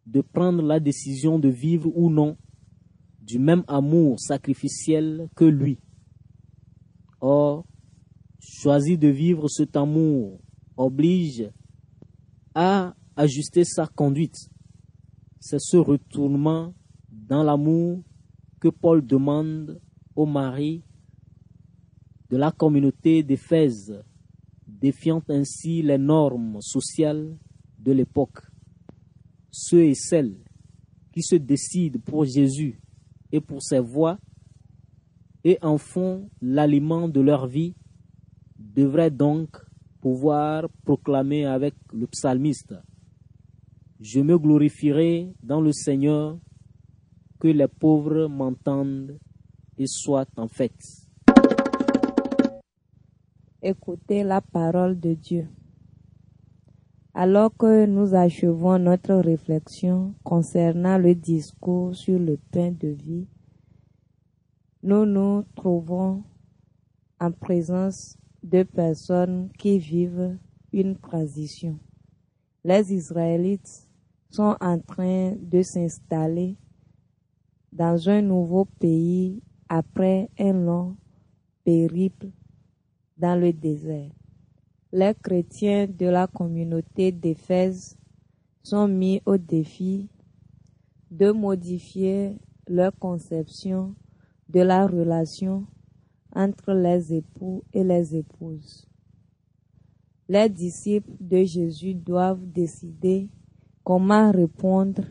de 0.06 0.20
prendre 0.20 0.62
la 0.62 0.80
décision 0.80 1.38
de 1.38 1.48
vivre 1.48 1.90
ou 1.94 2.10
non 2.10 2.36
du 3.20 3.38
même 3.38 3.64
amour 3.68 4.18
sacrificiel 4.18 5.28
que 5.34 5.44
lui. 5.44 5.78
Or, 7.20 7.64
choisir 8.40 8.98
de 8.98 9.08
vivre 9.08 9.48
cet 9.48 9.76
amour 9.76 10.40
oblige 10.76 11.48
à 12.54 12.94
ajuster 13.16 13.64
sa 13.64 13.86
conduite. 13.86 14.50
C'est 15.38 15.60
ce 15.60 15.76
retournement 15.76 16.74
dans 17.10 17.44
l'amour 17.44 18.02
que 18.60 18.68
Paul 18.68 19.06
demande 19.06 19.80
au 20.16 20.26
mari 20.26 20.82
de 22.30 22.36
la 22.36 22.50
communauté 22.50 23.22
d'Éphèse, 23.22 24.02
défiant 24.66 25.22
ainsi 25.28 25.82
les 25.82 25.98
normes 25.98 26.60
sociales 26.60 27.36
de 27.82 27.92
l'époque. 27.92 28.38
Ceux 29.50 29.84
et 29.84 29.94
celles 29.94 30.36
qui 31.12 31.22
se 31.22 31.36
décident 31.36 32.00
pour 32.04 32.24
Jésus 32.24 32.80
et 33.30 33.40
pour 33.40 33.62
ses 33.62 33.80
voies 33.80 34.18
et 35.44 35.58
en 35.62 35.78
font 35.78 36.30
l'aliment 36.40 37.08
de 37.08 37.20
leur 37.20 37.46
vie 37.46 37.74
devraient 38.58 39.10
donc 39.10 39.56
pouvoir 40.00 40.68
proclamer 40.84 41.44
avec 41.44 41.74
le 41.92 42.06
psalmiste 42.06 42.74
Je 44.00 44.20
me 44.20 44.38
glorifierai 44.38 45.32
dans 45.42 45.60
le 45.60 45.72
Seigneur, 45.72 46.38
que 47.38 47.48
les 47.48 47.68
pauvres 47.68 48.28
m'entendent 48.28 49.18
et 49.76 49.86
soient 49.86 50.26
en 50.36 50.48
fête. 50.48 50.82
Écoutez 53.60 54.22
la 54.22 54.40
parole 54.40 54.98
de 54.98 55.14
Dieu. 55.14 55.48
Alors 57.14 57.54
que 57.54 57.84
nous 57.84 58.14
achevons 58.14 58.78
notre 58.78 59.14
réflexion 59.16 60.14
concernant 60.24 60.96
le 60.96 61.14
discours 61.14 61.94
sur 61.94 62.18
le 62.18 62.38
pain 62.50 62.70
de 62.70 62.88
vie, 62.88 63.26
nous 64.82 65.04
nous 65.04 65.44
trouvons 65.54 66.22
en 67.20 67.30
présence 67.30 68.16
de 68.42 68.62
personnes 68.62 69.50
qui 69.58 69.78
vivent 69.78 70.38
une 70.72 70.96
transition. 70.96 71.78
Les 72.64 72.94
Israélites 72.94 73.86
sont 74.30 74.56
en 74.58 74.78
train 74.78 75.34
de 75.38 75.60
s'installer 75.60 76.56
dans 77.72 78.08
un 78.08 78.22
nouveau 78.22 78.64
pays 78.64 79.42
après 79.68 80.30
un 80.38 80.54
long 80.54 80.96
périple 81.62 82.28
dans 83.18 83.38
le 83.38 83.52
désert. 83.52 84.12
Les 84.94 85.14
chrétiens 85.14 85.86
de 85.86 86.04
la 86.04 86.26
communauté 86.26 87.12
d'Éphèse 87.12 87.96
sont 88.62 88.86
mis 88.86 89.22
au 89.24 89.38
défi 89.38 90.10
de 91.10 91.30
modifier 91.30 92.36
leur 92.68 92.92
conception 92.98 93.94
de 94.50 94.60
la 94.60 94.86
relation 94.86 95.66
entre 96.34 96.74
les 96.74 97.14
époux 97.14 97.64
et 97.72 97.82
les 97.84 98.14
épouses. 98.14 98.86
Les 100.28 100.50
disciples 100.50 101.16
de 101.18 101.42
Jésus 101.42 101.94
doivent 101.94 102.44
décider 102.44 103.30
comment 103.84 104.30
répondre 104.30 105.04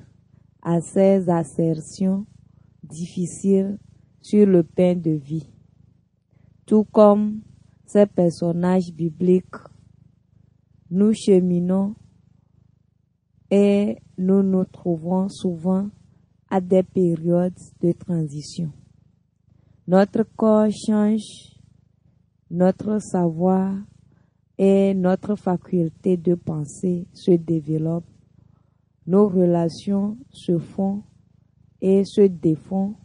à 0.61 0.79
ces 0.79 1.27
assertions 1.27 2.27
difficiles 2.83 3.79
sur 4.21 4.45
le 4.45 4.61
pain 4.61 4.93
de 4.93 5.09
vie. 5.09 5.51
Tout 6.67 6.83
comme 6.83 7.41
ces 7.87 8.05
personnages 8.05 8.93
bibliques, 8.93 9.70
nous 10.91 11.13
cheminons 11.13 11.95
et 13.49 13.97
nous 14.17 14.43
nous 14.43 14.65
trouvons 14.65 15.29
souvent 15.29 15.89
à 16.49 16.59
des 16.59 16.83
périodes 16.83 17.57
de 17.81 17.93
transition. 17.93 18.73
Notre 19.87 20.23
corps 20.23 20.69
change, 20.69 21.57
notre 22.49 22.99
savoir 22.99 23.73
et 24.57 24.93
notre 24.93 25.35
faculté 25.35 26.17
de 26.17 26.35
penser 26.35 27.07
se 27.13 27.31
développent, 27.31 28.03
nos 29.07 29.29
relations 29.29 30.17
se 30.29 30.57
font 30.57 31.03
et 31.79 32.03
se 32.03 32.27
défend, 32.27 32.95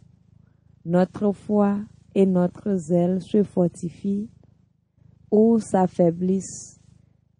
notre 0.83 1.31
foi 1.31 1.79
et 2.13 2.25
notre 2.25 2.75
zèle 2.75 3.21
se 3.21 3.43
fortifient 3.43 4.29
ou 5.31 5.59
s'affaiblissent, 5.59 6.76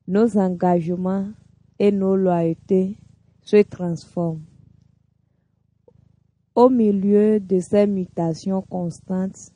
nos 0.08 0.38
engagements 0.38 1.28
et 1.78 1.92
nos 1.92 2.16
loyautés 2.16 2.96
se 3.42 3.62
transforment. 3.64 4.46
Au 6.56 6.70
milieu 6.70 7.40
de 7.40 7.60
ces 7.60 7.86
mutations 7.86 8.62
constantes, 8.62 9.52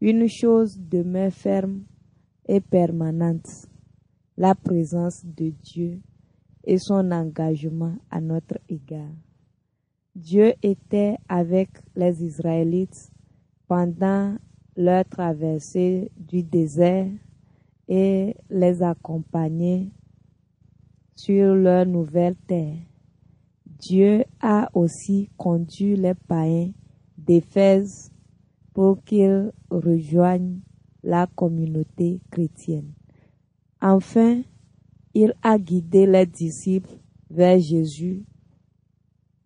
une 0.00 0.26
chose 0.28 0.78
demeure 0.78 1.32
ferme 1.32 1.82
et 2.46 2.60
permanente, 2.60 3.68
la 4.36 4.54
présence 4.54 5.24
de 5.24 5.50
Dieu 5.62 6.00
et 6.64 6.78
son 6.78 7.10
engagement 7.12 7.94
à 8.10 8.20
notre 8.20 8.58
égard. 8.68 9.14
Dieu 10.16 10.54
était 10.62 11.16
avec 11.28 11.68
les 11.94 12.24
Israélites 12.24 13.10
pendant 13.68 14.36
leur 14.76 15.04
traversée 15.04 16.10
du 16.16 16.42
désert 16.42 17.10
et 17.88 18.36
les 18.50 18.82
accompagnait 18.82 19.88
sur 21.14 21.54
leur 21.54 21.86
nouvelle 21.86 22.36
terre. 22.36 22.76
Dieu 23.66 24.24
a 24.40 24.68
aussi 24.74 25.28
conduit 25.36 25.96
les 25.96 26.14
païens 26.14 26.72
d'Éphèse 27.18 28.10
pour 28.72 29.02
qu'ils 29.04 29.52
rejoignent 29.70 30.60
la 31.02 31.26
communauté 31.26 32.20
chrétienne. 32.30 32.92
Enfin, 33.80 34.42
il 35.12 35.34
a 35.42 35.58
guidé 35.58 36.06
les 36.06 36.26
disciples 36.26 36.98
vers 37.30 37.60
Jésus 37.60 38.24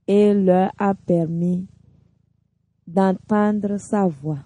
et 0.07 0.33
leur 0.33 0.73
a 0.79 0.95
permis 0.95 1.67
d'entendre 2.87 3.77
sa 3.79 4.07
voix. 4.07 4.45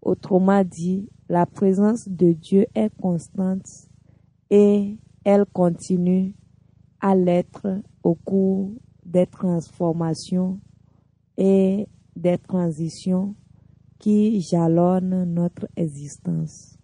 Autrement 0.00 0.62
dit, 0.62 1.08
la 1.28 1.46
présence 1.46 2.08
de 2.08 2.32
Dieu 2.32 2.66
est 2.74 2.94
constante 3.00 3.88
et 4.50 4.96
elle 5.24 5.44
continue 5.46 6.34
à 7.00 7.14
l'être 7.14 7.82
au 8.02 8.14
cours 8.14 8.70
des 9.04 9.26
transformations 9.26 10.60
et 11.36 11.88
des 12.14 12.38
transitions 12.38 13.34
qui 13.98 14.40
jalonnent 14.40 15.24
notre 15.24 15.66
existence. 15.76 16.78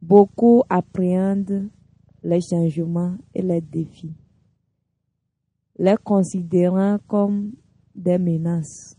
Beaucoup 0.00 0.62
appréhendent 0.68 1.68
les 2.22 2.40
changements 2.40 3.16
et 3.34 3.42
les 3.42 3.60
défis, 3.60 4.14
les 5.78 5.96
considérant 6.02 6.98
comme 7.06 7.52
des 7.94 8.18
menaces. 8.18 8.96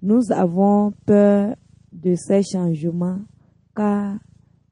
Nous 0.00 0.32
avons 0.32 0.92
peur 1.04 1.56
de 2.02 2.14
ces 2.14 2.42
changements 2.42 3.20
car 3.74 4.18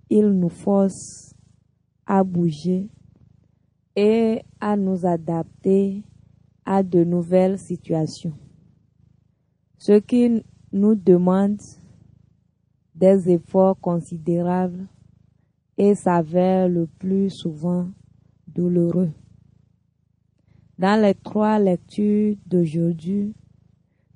ils 0.09 0.29
nous 0.29 0.49
forcent 0.49 1.35
à 2.07 2.23
bouger 2.23 2.89
et 3.97 4.43
à 4.61 4.77
nous 4.77 5.05
adapter 5.05 6.05
à 6.65 6.83
de 6.83 7.03
nouvelles 7.03 7.59
situations. 7.59 8.35
Ce 9.79 9.99
qui 9.99 10.43
nous 10.73 10.95
demande 10.95 11.61
des 12.95 13.29
efforts 13.31 13.79
considérables 13.81 14.87
et 15.77 15.95
s'avère 15.95 16.69
le 16.69 16.87
plus 16.87 17.31
souvent 17.31 17.89
douloureux. 18.47 19.11
Dans 20.79 21.01
les 21.01 21.15
trois 21.15 21.59
lectures 21.59 22.37
d'aujourd'hui, 22.47 23.35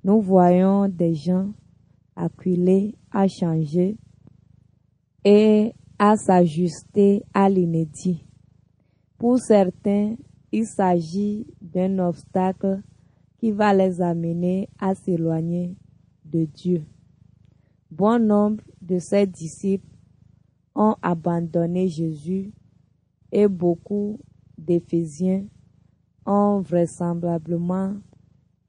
nous 0.03 0.21
voyons 0.21 0.87
des 0.87 1.13
gens 1.13 1.51
acculés 2.15 2.95
à 3.11 3.27
changer 3.27 3.97
et 5.23 5.73
à 5.99 6.15
s'ajuster 6.17 7.23
à 7.33 7.49
l'inédit. 7.49 8.25
Pour 9.17 9.39
certains, 9.39 10.15
il 10.51 10.65
s'agit 10.65 11.45
d'un 11.61 11.99
obstacle 11.99 12.81
qui 13.37 13.51
va 13.51 13.73
les 13.73 14.01
amener 14.01 14.69
à 14.79 14.95
s'éloigner 14.95 15.75
de 16.25 16.45
Dieu. 16.45 16.85
Bon 17.89 18.19
nombre 18.19 18.63
de 18.81 18.99
ses 18.99 19.27
disciples 19.27 19.87
ont 20.75 20.95
abandonné 21.01 21.87
Jésus 21.87 22.51
et 23.31 23.47
beaucoup 23.47 24.19
d'Éphésiens 24.57 25.45
ont 26.25 26.61
vraisemblablement 26.61 27.95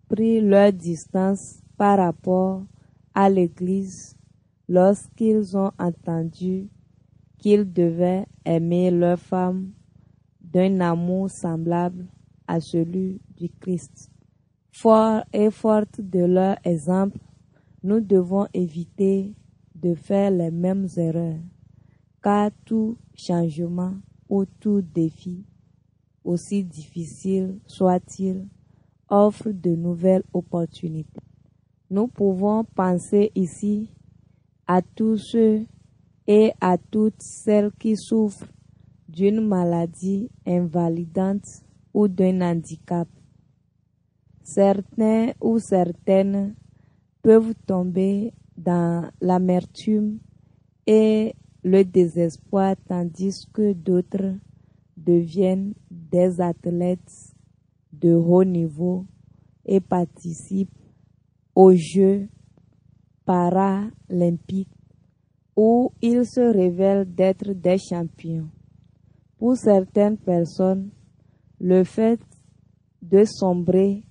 pris 0.08 0.40
leur 0.40 0.72
distance 0.72 1.60
par 1.76 1.98
rapport 1.98 2.64
à 3.14 3.28
l'Église 3.28 4.16
lorsqu'ils 4.68 5.56
ont 5.56 5.72
entendu 5.78 6.68
qu'ils 7.38 7.70
devaient 7.70 8.26
aimer 8.44 8.90
leur 8.90 9.18
femme 9.18 9.72
d'un 10.40 10.80
amour 10.80 11.30
semblable 11.30 12.06
à 12.46 12.60
celui 12.60 13.20
du 13.36 13.48
Christ. 13.48 14.10
Fort 14.70 15.24
et 15.32 15.50
forte 15.50 16.00
de 16.00 16.24
leur 16.24 16.56
exemple, 16.64 17.18
nous 17.82 18.00
devons 18.00 18.46
éviter 18.54 19.34
de 19.74 19.94
faire 19.94 20.30
les 20.30 20.50
mêmes 20.50 20.86
erreurs, 20.96 21.40
car 22.22 22.50
tout 22.64 22.96
changement 23.14 23.94
ou 24.28 24.44
tout 24.44 24.80
défi, 24.80 25.44
aussi 26.24 26.62
difficile 26.62 27.58
soit-il, 27.66 28.46
offre 29.08 29.50
de 29.50 29.74
nouvelles 29.74 30.24
opportunités. 30.32 31.21
Nous 31.92 32.06
pouvons 32.06 32.64
penser 32.64 33.30
ici 33.34 33.90
à 34.66 34.80
tous 34.80 35.18
ceux 35.18 35.66
et 36.26 36.52
à 36.58 36.78
toutes 36.78 37.20
celles 37.20 37.70
qui 37.78 37.98
souffrent 37.98 38.48
d'une 39.10 39.46
maladie 39.46 40.30
invalidante 40.46 41.46
ou 41.92 42.08
d'un 42.08 42.40
handicap. 42.40 43.06
Certains 44.42 45.32
ou 45.38 45.58
certaines 45.58 46.54
peuvent 47.20 47.52
tomber 47.66 48.32
dans 48.56 49.10
l'amertume 49.20 50.18
et 50.86 51.34
le 51.62 51.84
désespoir 51.84 52.74
tandis 52.88 53.46
que 53.52 53.74
d'autres 53.74 54.38
deviennent 54.96 55.74
des 55.90 56.40
athlètes 56.40 57.34
de 57.92 58.14
haut 58.14 58.44
niveau 58.44 59.04
et 59.66 59.80
participent 59.80 60.81
aux 61.54 61.74
Jeux 61.74 62.28
paralympiques 63.24 64.68
où 65.56 65.92
ils 66.00 66.26
se 66.26 66.40
révèlent 66.40 67.12
d'être 67.14 67.52
des 67.52 67.78
champions. 67.78 68.48
Pour 69.38 69.56
certaines 69.56 70.16
personnes, 70.16 70.90
le 71.60 71.84
fait 71.84 72.20
de 73.02 73.24
sombrer 73.24 74.02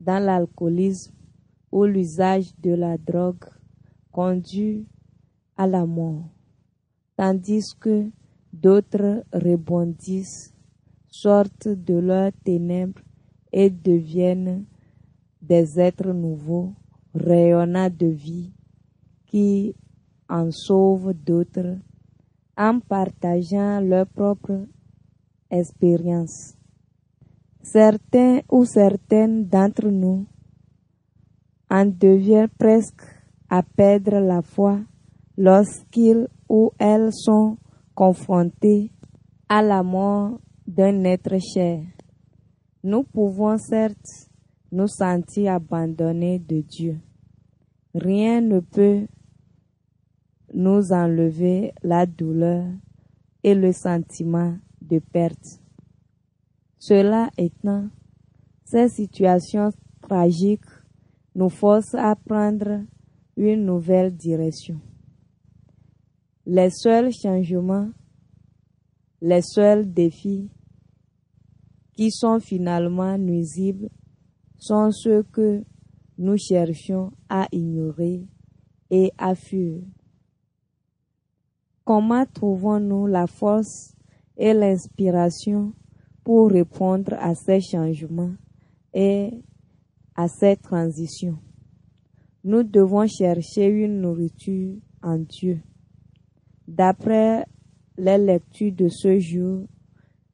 dans 0.00 0.22
l'alcoolisme 0.22 1.12
ou 1.72 1.84
l'usage 1.84 2.46
de 2.62 2.72
la 2.74 2.96
drogue 2.96 3.44
conduit 4.12 4.86
à 5.56 5.66
la 5.66 5.84
mort, 5.84 6.28
tandis 7.16 7.74
que 7.80 8.10
d'autres 8.52 9.24
rebondissent, 9.32 10.54
sortent 11.08 11.68
de 11.68 11.94
leurs 11.94 12.32
ténèbres 12.44 13.00
et 13.52 13.70
deviennent 13.70 14.64
des 15.48 15.78
êtres 15.78 16.12
nouveaux, 16.12 16.72
rayonnants 17.14 17.90
de 17.90 18.06
vie, 18.06 18.52
qui 19.26 19.74
en 20.28 20.50
sauvent 20.50 21.14
d'autres 21.14 21.78
en 22.56 22.80
partageant 22.80 23.80
leur 23.80 24.06
propre 24.06 24.66
expérience. 25.50 26.54
Certains 27.62 28.40
ou 28.50 28.64
certaines 28.64 29.46
d'entre 29.46 29.88
nous 29.88 30.26
en 31.70 31.84
deviennent 31.84 32.48
presque 32.48 33.02
à 33.48 33.62
perdre 33.62 34.18
la 34.20 34.42
foi 34.42 34.80
lorsqu'ils 35.36 36.28
ou 36.48 36.70
elles 36.78 37.12
sont 37.12 37.58
confrontés 37.94 38.90
à 39.48 39.62
la 39.62 39.82
mort 39.82 40.40
d'un 40.66 41.04
être 41.04 41.38
cher. 41.38 41.82
Nous 42.82 43.02
pouvons 43.04 43.58
certes 43.58 44.30
nous 44.76 44.88
sentir 44.88 45.54
abandonnés 45.54 46.38
de 46.38 46.60
Dieu. 46.60 47.00
Rien 47.94 48.42
ne 48.42 48.60
peut 48.60 49.06
nous 50.52 50.92
enlever 50.92 51.72
la 51.82 52.04
douleur 52.04 52.66
et 53.42 53.54
le 53.54 53.72
sentiment 53.72 54.58
de 54.82 54.98
perte. 54.98 55.62
Cela 56.78 57.30
étant, 57.38 57.88
ces 58.66 58.90
situations 58.90 59.70
tragiques 60.02 60.60
nous 61.34 61.48
forcent 61.48 61.94
à 61.94 62.14
prendre 62.14 62.82
une 63.34 63.64
nouvelle 63.64 64.14
direction. 64.14 64.78
Les 66.44 66.68
seuls 66.68 67.12
changements, 67.12 67.88
les 69.22 69.40
seuls 69.40 69.90
défis 69.90 70.50
qui 71.94 72.10
sont 72.10 72.40
finalement 72.40 73.16
nuisibles 73.16 73.88
sont 74.58 74.90
ceux 74.90 75.22
que 75.22 75.62
nous 76.18 76.36
cherchons 76.38 77.12
à 77.28 77.46
ignorer 77.52 78.26
et 78.90 79.12
à 79.18 79.34
fuir. 79.34 79.82
Comment 81.84 82.24
trouvons-nous 82.26 83.06
la 83.06 83.26
force 83.26 83.94
et 84.36 84.52
l'inspiration 84.52 85.72
pour 86.24 86.50
répondre 86.50 87.14
à 87.18 87.34
ces 87.34 87.60
changements 87.60 88.34
et 88.92 89.30
à 90.14 90.28
ces 90.28 90.56
transitions? 90.56 91.38
Nous 92.42 92.62
devons 92.62 93.06
chercher 93.06 93.66
une 93.66 94.00
nourriture 94.00 94.76
en 95.02 95.18
Dieu. 95.18 95.60
D'après 96.66 97.46
les 97.96 98.18
lectures 98.18 98.72
de 98.72 98.88
ce 98.88 99.18
jour, 99.20 99.66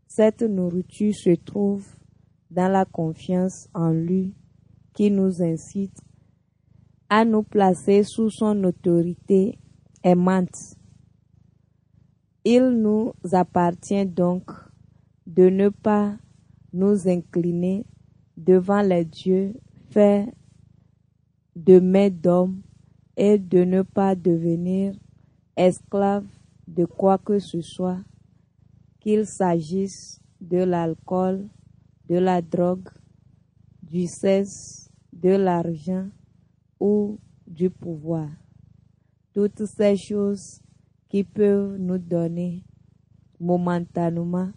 cette 0.06 0.42
nourriture 0.42 1.14
se 1.14 1.34
trouve 1.36 1.86
dans 2.54 2.70
la 2.70 2.84
confiance 2.84 3.68
en 3.72 3.90
lui 3.90 4.34
qui 4.92 5.10
nous 5.10 5.42
incite 5.42 5.98
à 7.08 7.24
nous 7.24 7.42
placer 7.42 8.02
sous 8.02 8.30
son 8.30 8.62
autorité 8.64 9.58
aimante. 10.04 10.76
Il 12.44 12.70
nous 12.70 13.12
appartient 13.32 14.06
donc 14.06 14.50
de 15.26 15.48
ne 15.48 15.70
pas 15.70 16.16
nous 16.72 17.08
incliner 17.08 17.86
devant 18.36 18.82
les 18.82 19.04
dieux 19.04 19.54
faits 19.90 20.28
de 21.56 21.78
mains 21.80 22.10
d'hommes 22.10 22.62
et 23.16 23.38
de 23.38 23.64
ne 23.64 23.82
pas 23.82 24.14
devenir 24.14 24.94
esclaves 25.56 26.26
de 26.66 26.84
quoi 26.84 27.18
que 27.18 27.38
ce 27.38 27.60
soit, 27.60 27.98
qu'il 29.00 29.26
s'agisse 29.26 30.20
de 30.40 30.58
l'alcool, 30.58 31.48
de 32.08 32.16
la 32.16 32.42
drogue, 32.42 32.88
du 33.82 34.06
sexe, 34.06 34.90
de 35.12 35.30
l'argent 35.30 36.08
ou 36.80 37.18
du 37.46 37.70
pouvoir. 37.70 38.28
Toutes 39.32 39.64
ces 39.66 39.96
choses 39.96 40.60
qui 41.08 41.24
peuvent 41.24 41.76
nous 41.78 41.98
donner 41.98 42.64
momentanément 43.38 44.50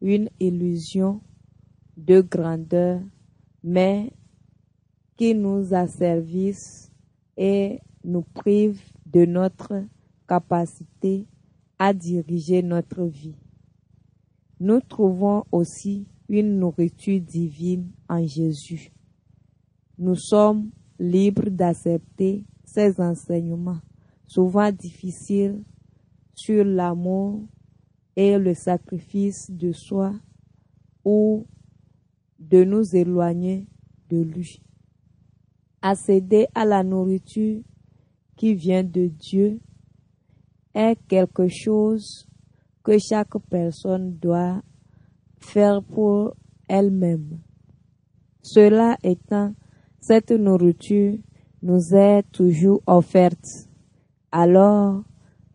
une 0.00 0.28
illusion 0.40 1.20
de 1.96 2.20
grandeur, 2.20 3.00
mais 3.62 4.12
qui 5.16 5.34
nous 5.34 5.72
asservissent 5.74 6.90
et 7.36 7.80
nous 8.02 8.22
privent 8.22 8.82
de 9.06 9.24
notre 9.24 9.84
capacité 10.26 11.26
à 11.78 11.92
diriger 11.92 12.62
notre 12.62 13.04
vie. 13.04 13.36
Nous 14.58 14.80
trouvons 14.80 15.44
aussi 15.52 16.06
une 16.32 16.58
nourriture 16.58 17.20
divine 17.20 17.90
en 18.08 18.26
Jésus. 18.26 18.90
Nous 19.98 20.14
sommes 20.14 20.70
libres 20.98 21.50
d'accepter 21.50 22.46
ses 22.64 22.98
enseignements, 23.02 23.80
souvent 24.26 24.72
difficiles, 24.72 25.62
sur 26.32 26.64
l'amour 26.64 27.42
et 28.16 28.38
le 28.38 28.54
sacrifice 28.54 29.50
de 29.50 29.72
soi 29.72 30.14
ou 31.04 31.46
de 32.38 32.64
nous 32.64 32.96
éloigner 32.96 33.66
de 34.08 34.22
lui. 34.22 34.62
Accéder 35.82 36.46
à 36.54 36.64
la 36.64 36.82
nourriture 36.82 37.60
qui 38.36 38.54
vient 38.54 38.84
de 38.84 39.06
Dieu 39.06 39.60
est 40.72 40.96
quelque 41.06 41.48
chose 41.48 42.26
que 42.82 42.96
chaque 42.98 43.36
personne 43.50 44.16
doit 44.16 44.62
faire 45.44 45.82
pour 45.82 46.34
elle-même. 46.68 47.38
Cela 48.42 48.96
étant, 49.02 49.54
cette 50.00 50.32
nourriture 50.32 51.18
nous 51.62 51.94
est 51.94 52.22
toujours 52.32 52.82
offerte. 52.86 53.44
Alors, 54.32 55.02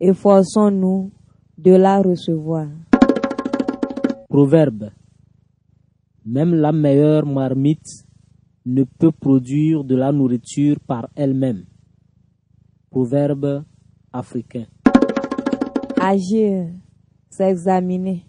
efforçons-nous 0.00 1.10
de 1.58 1.72
la 1.72 2.00
recevoir. 2.00 2.68
Proverbe. 4.28 4.90
Même 6.24 6.54
la 6.54 6.72
meilleure 6.72 7.26
marmite 7.26 8.06
ne 8.64 8.84
peut 8.84 9.12
produire 9.12 9.82
de 9.84 9.96
la 9.96 10.12
nourriture 10.12 10.76
par 10.86 11.08
elle-même. 11.16 11.64
Proverbe 12.90 13.64
africain. 14.12 14.66
Agir, 16.00 16.68
s'examiner. 17.30 18.27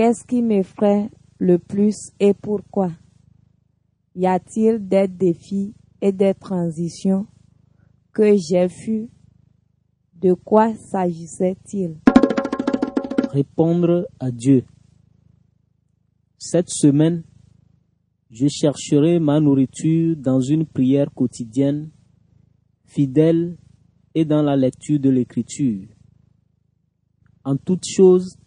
Qu'est-ce 0.00 0.24
qui 0.24 0.40
m'effraie 0.40 1.10
le 1.38 1.58
plus 1.58 2.10
et 2.18 2.32
pourquoi? 2.32 2.90
Y 4.14 4.24
a-t-il 4.24 4.88
des 4.88 5.06
défis 5.06 5.74
et 6.00 6.10
des 6.10 6.32
transitions 6.32 7.26
que 8.10 8.34
j'ai 8.34 8.70
fus 8.70 9.10
De 10.14 10.32
quoi 10.32 10.74
s'agissait-il? 10.74 11.98
Répondre 13.30 14.08
à 14.18 14.30
Dieu. 14.30 14.64
Cette 16.38 16.70
semaine, 16.70 17.22
je 18.30 18.48
chercherai 18.48 19.20
ma 19.20 19.38
nourriture 19.38 20.16
dans 20.16 20.40
une 20.40 20.64
prière 20.64 21.12
quotidienne, 21.12 21.90
fidèle 22.86 23.58
et 24.14 24.24
dans 24.24 24.40
la 24.40 24.56
lecture 24.56 24.98
de 24.98 25.10
l'Écriture. 25.10 25.88
En 27.44 27.58
toute 27.58 27.84
chose, 27.84 28.38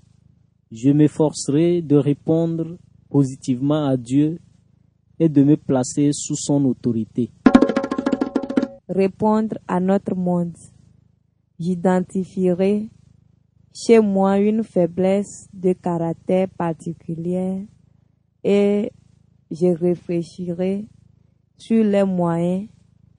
je 0.74 0.90
m'efforcerai 0.90 1.84
de 1.84 1.96
répondre 1.96 2.78
positivement 3.08 3.86
à 3.86 3.96
Dieu 3.96 4.40
et 5.20 5.30
de 5.30 5.44
me 5.44 5.56
placer 5.56 6.10
sous 6.14 6.36
son 6.36 6.66
autorité. 6.66 7.30
Répondre 8.90 9.56
à 9.68 9.80
notre 9.80 10.16
monde. 10.16 10.58
J'identifierai 11.60 12.90
chez 13.72 14.00
moi 14.00 14.40
une 14.40 14.64
faiblesse 14.64 15.48
de 15.54 15.74
caractère 15.74 16.50
particulière 16.50 17.62
et 18.44 18.92
je 19.52 19.68
réfléchirai 19.68 20.86
sur 21.56 21.84
les 21.84 22.04
moyens 22.04 22.68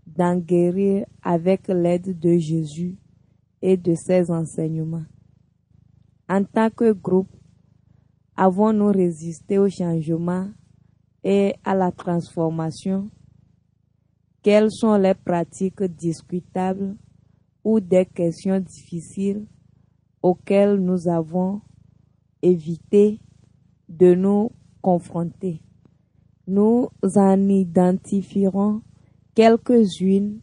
d'en 0.09 0.37
guérir 0.37 1.07
avec 1.23 1.69
l'aide 1.69 2.19
de 2.19 2.37
Jésus 2.37 2.97
et 3.62 3.77
de 3.77 3.95
ses 3.95 4.29
enseignements. 4.33 5.05
En 6.29 6.43
tant 6.43 6.71
que 6.71 6.93
groupe, 6.93 7.34
avons-nous 8.37 8.92
résisté 8.92 9.59
au 9.59 9.68
changement 9.68 10.49
et 11.23 11.55
à 11.64 11.75
la 11.75 11.90
transformation. 11.92 13.11
Quelles 14.42 14.70
sont 14.70 14.97
les 14.97 15.14
pratiques 15.14 15.83
discutables 15.83 16.97
ou 17.62 17.81
des 17.81 18.05
questions 18.05 18.61
difficiles 18.61 19.47
auxquelles 20.23 20.77
nous 20.77 21.09
avons 21.09 21.62
évité 22.42 23.20
de 23.88 24.14
nous 24.14 24.51
confronter? 24.83 25.62
Nous 26.47 26.88
en 27.16 27.49
identifierons 27.49 28.83
quelques-unes 29.35 30.40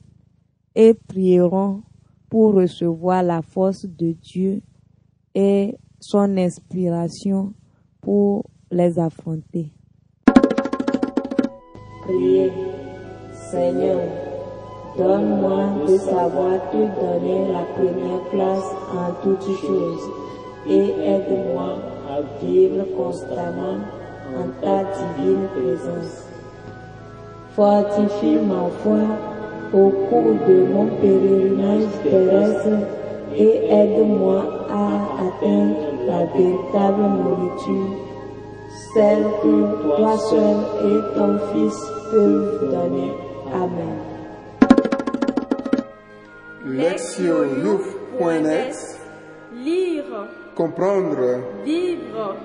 et 0.73 0.93
prierons 0.93 1.83
pour 2.27 2.55
recevoir 2.55 3.21
la 3.21 3.41
force 3.41 3.85
de 3.85 4.13
Dieu 4.13 4.61
et 5.35 5.75
son 5.99 6.37
inspiration 6.37 7.53
pour 8.01 8.45
les 8.71 8.97
affronter. 8.99 9.71
Priez, 12.03 12.51
Seigneur, 13.51 13.99
donne-moi 14.97 15.85
de 15.87 15.97
savoir 15.97 16.69
te 16.71 16.77
donner 16.77 17.51
la 17.51 17.63
première 17.75 18.23
place 18.31 18.69
en 18.93 19.13
toutes 19.23 19.55
choses 19.57 20.09
et 20.67 20.89
aide-moi 21.01 21.77
à 22.09 22.43
vivre 22.43 22.85
constamment 22.97 23.77
en 24.35 24.47
ta 24.61 24.83
divine 24.83 25.47
présence. 25.55 26.25
Fortifie 27.55 28.37
ma 28.37 28.69
foi 28.81 28.99
au 29.73 29.89
cours 30.09 30.35
de 30.47 30.65
mon 30.73 30.87
pèlerinage 31.01 31.87
terrestre 32.03 32.87
et 33.35 33.65
aide-moi 33.69 34.43
à 34.69 35.27
atteindre 35.27 35.90
la 36.11 36.25
véritable 36.25 37.03
nourriture, 37.03 37.95
celle 38.93 39.23
que 39.41 39.55
toi 39.83 40.17
seul 40.17 40.57
et 40.89 40.99
ton 41.15 41.33
Fils 41.51 41.79
peuvent 42.11 42.53
donner. 42.69 43.11
Amen. 43.53 43.97
Lectionyouf.net 46.65 48.75
Lire, 49.53 50.27
Comprendre. 50.55 51.41
Vivre. 51.63 52.35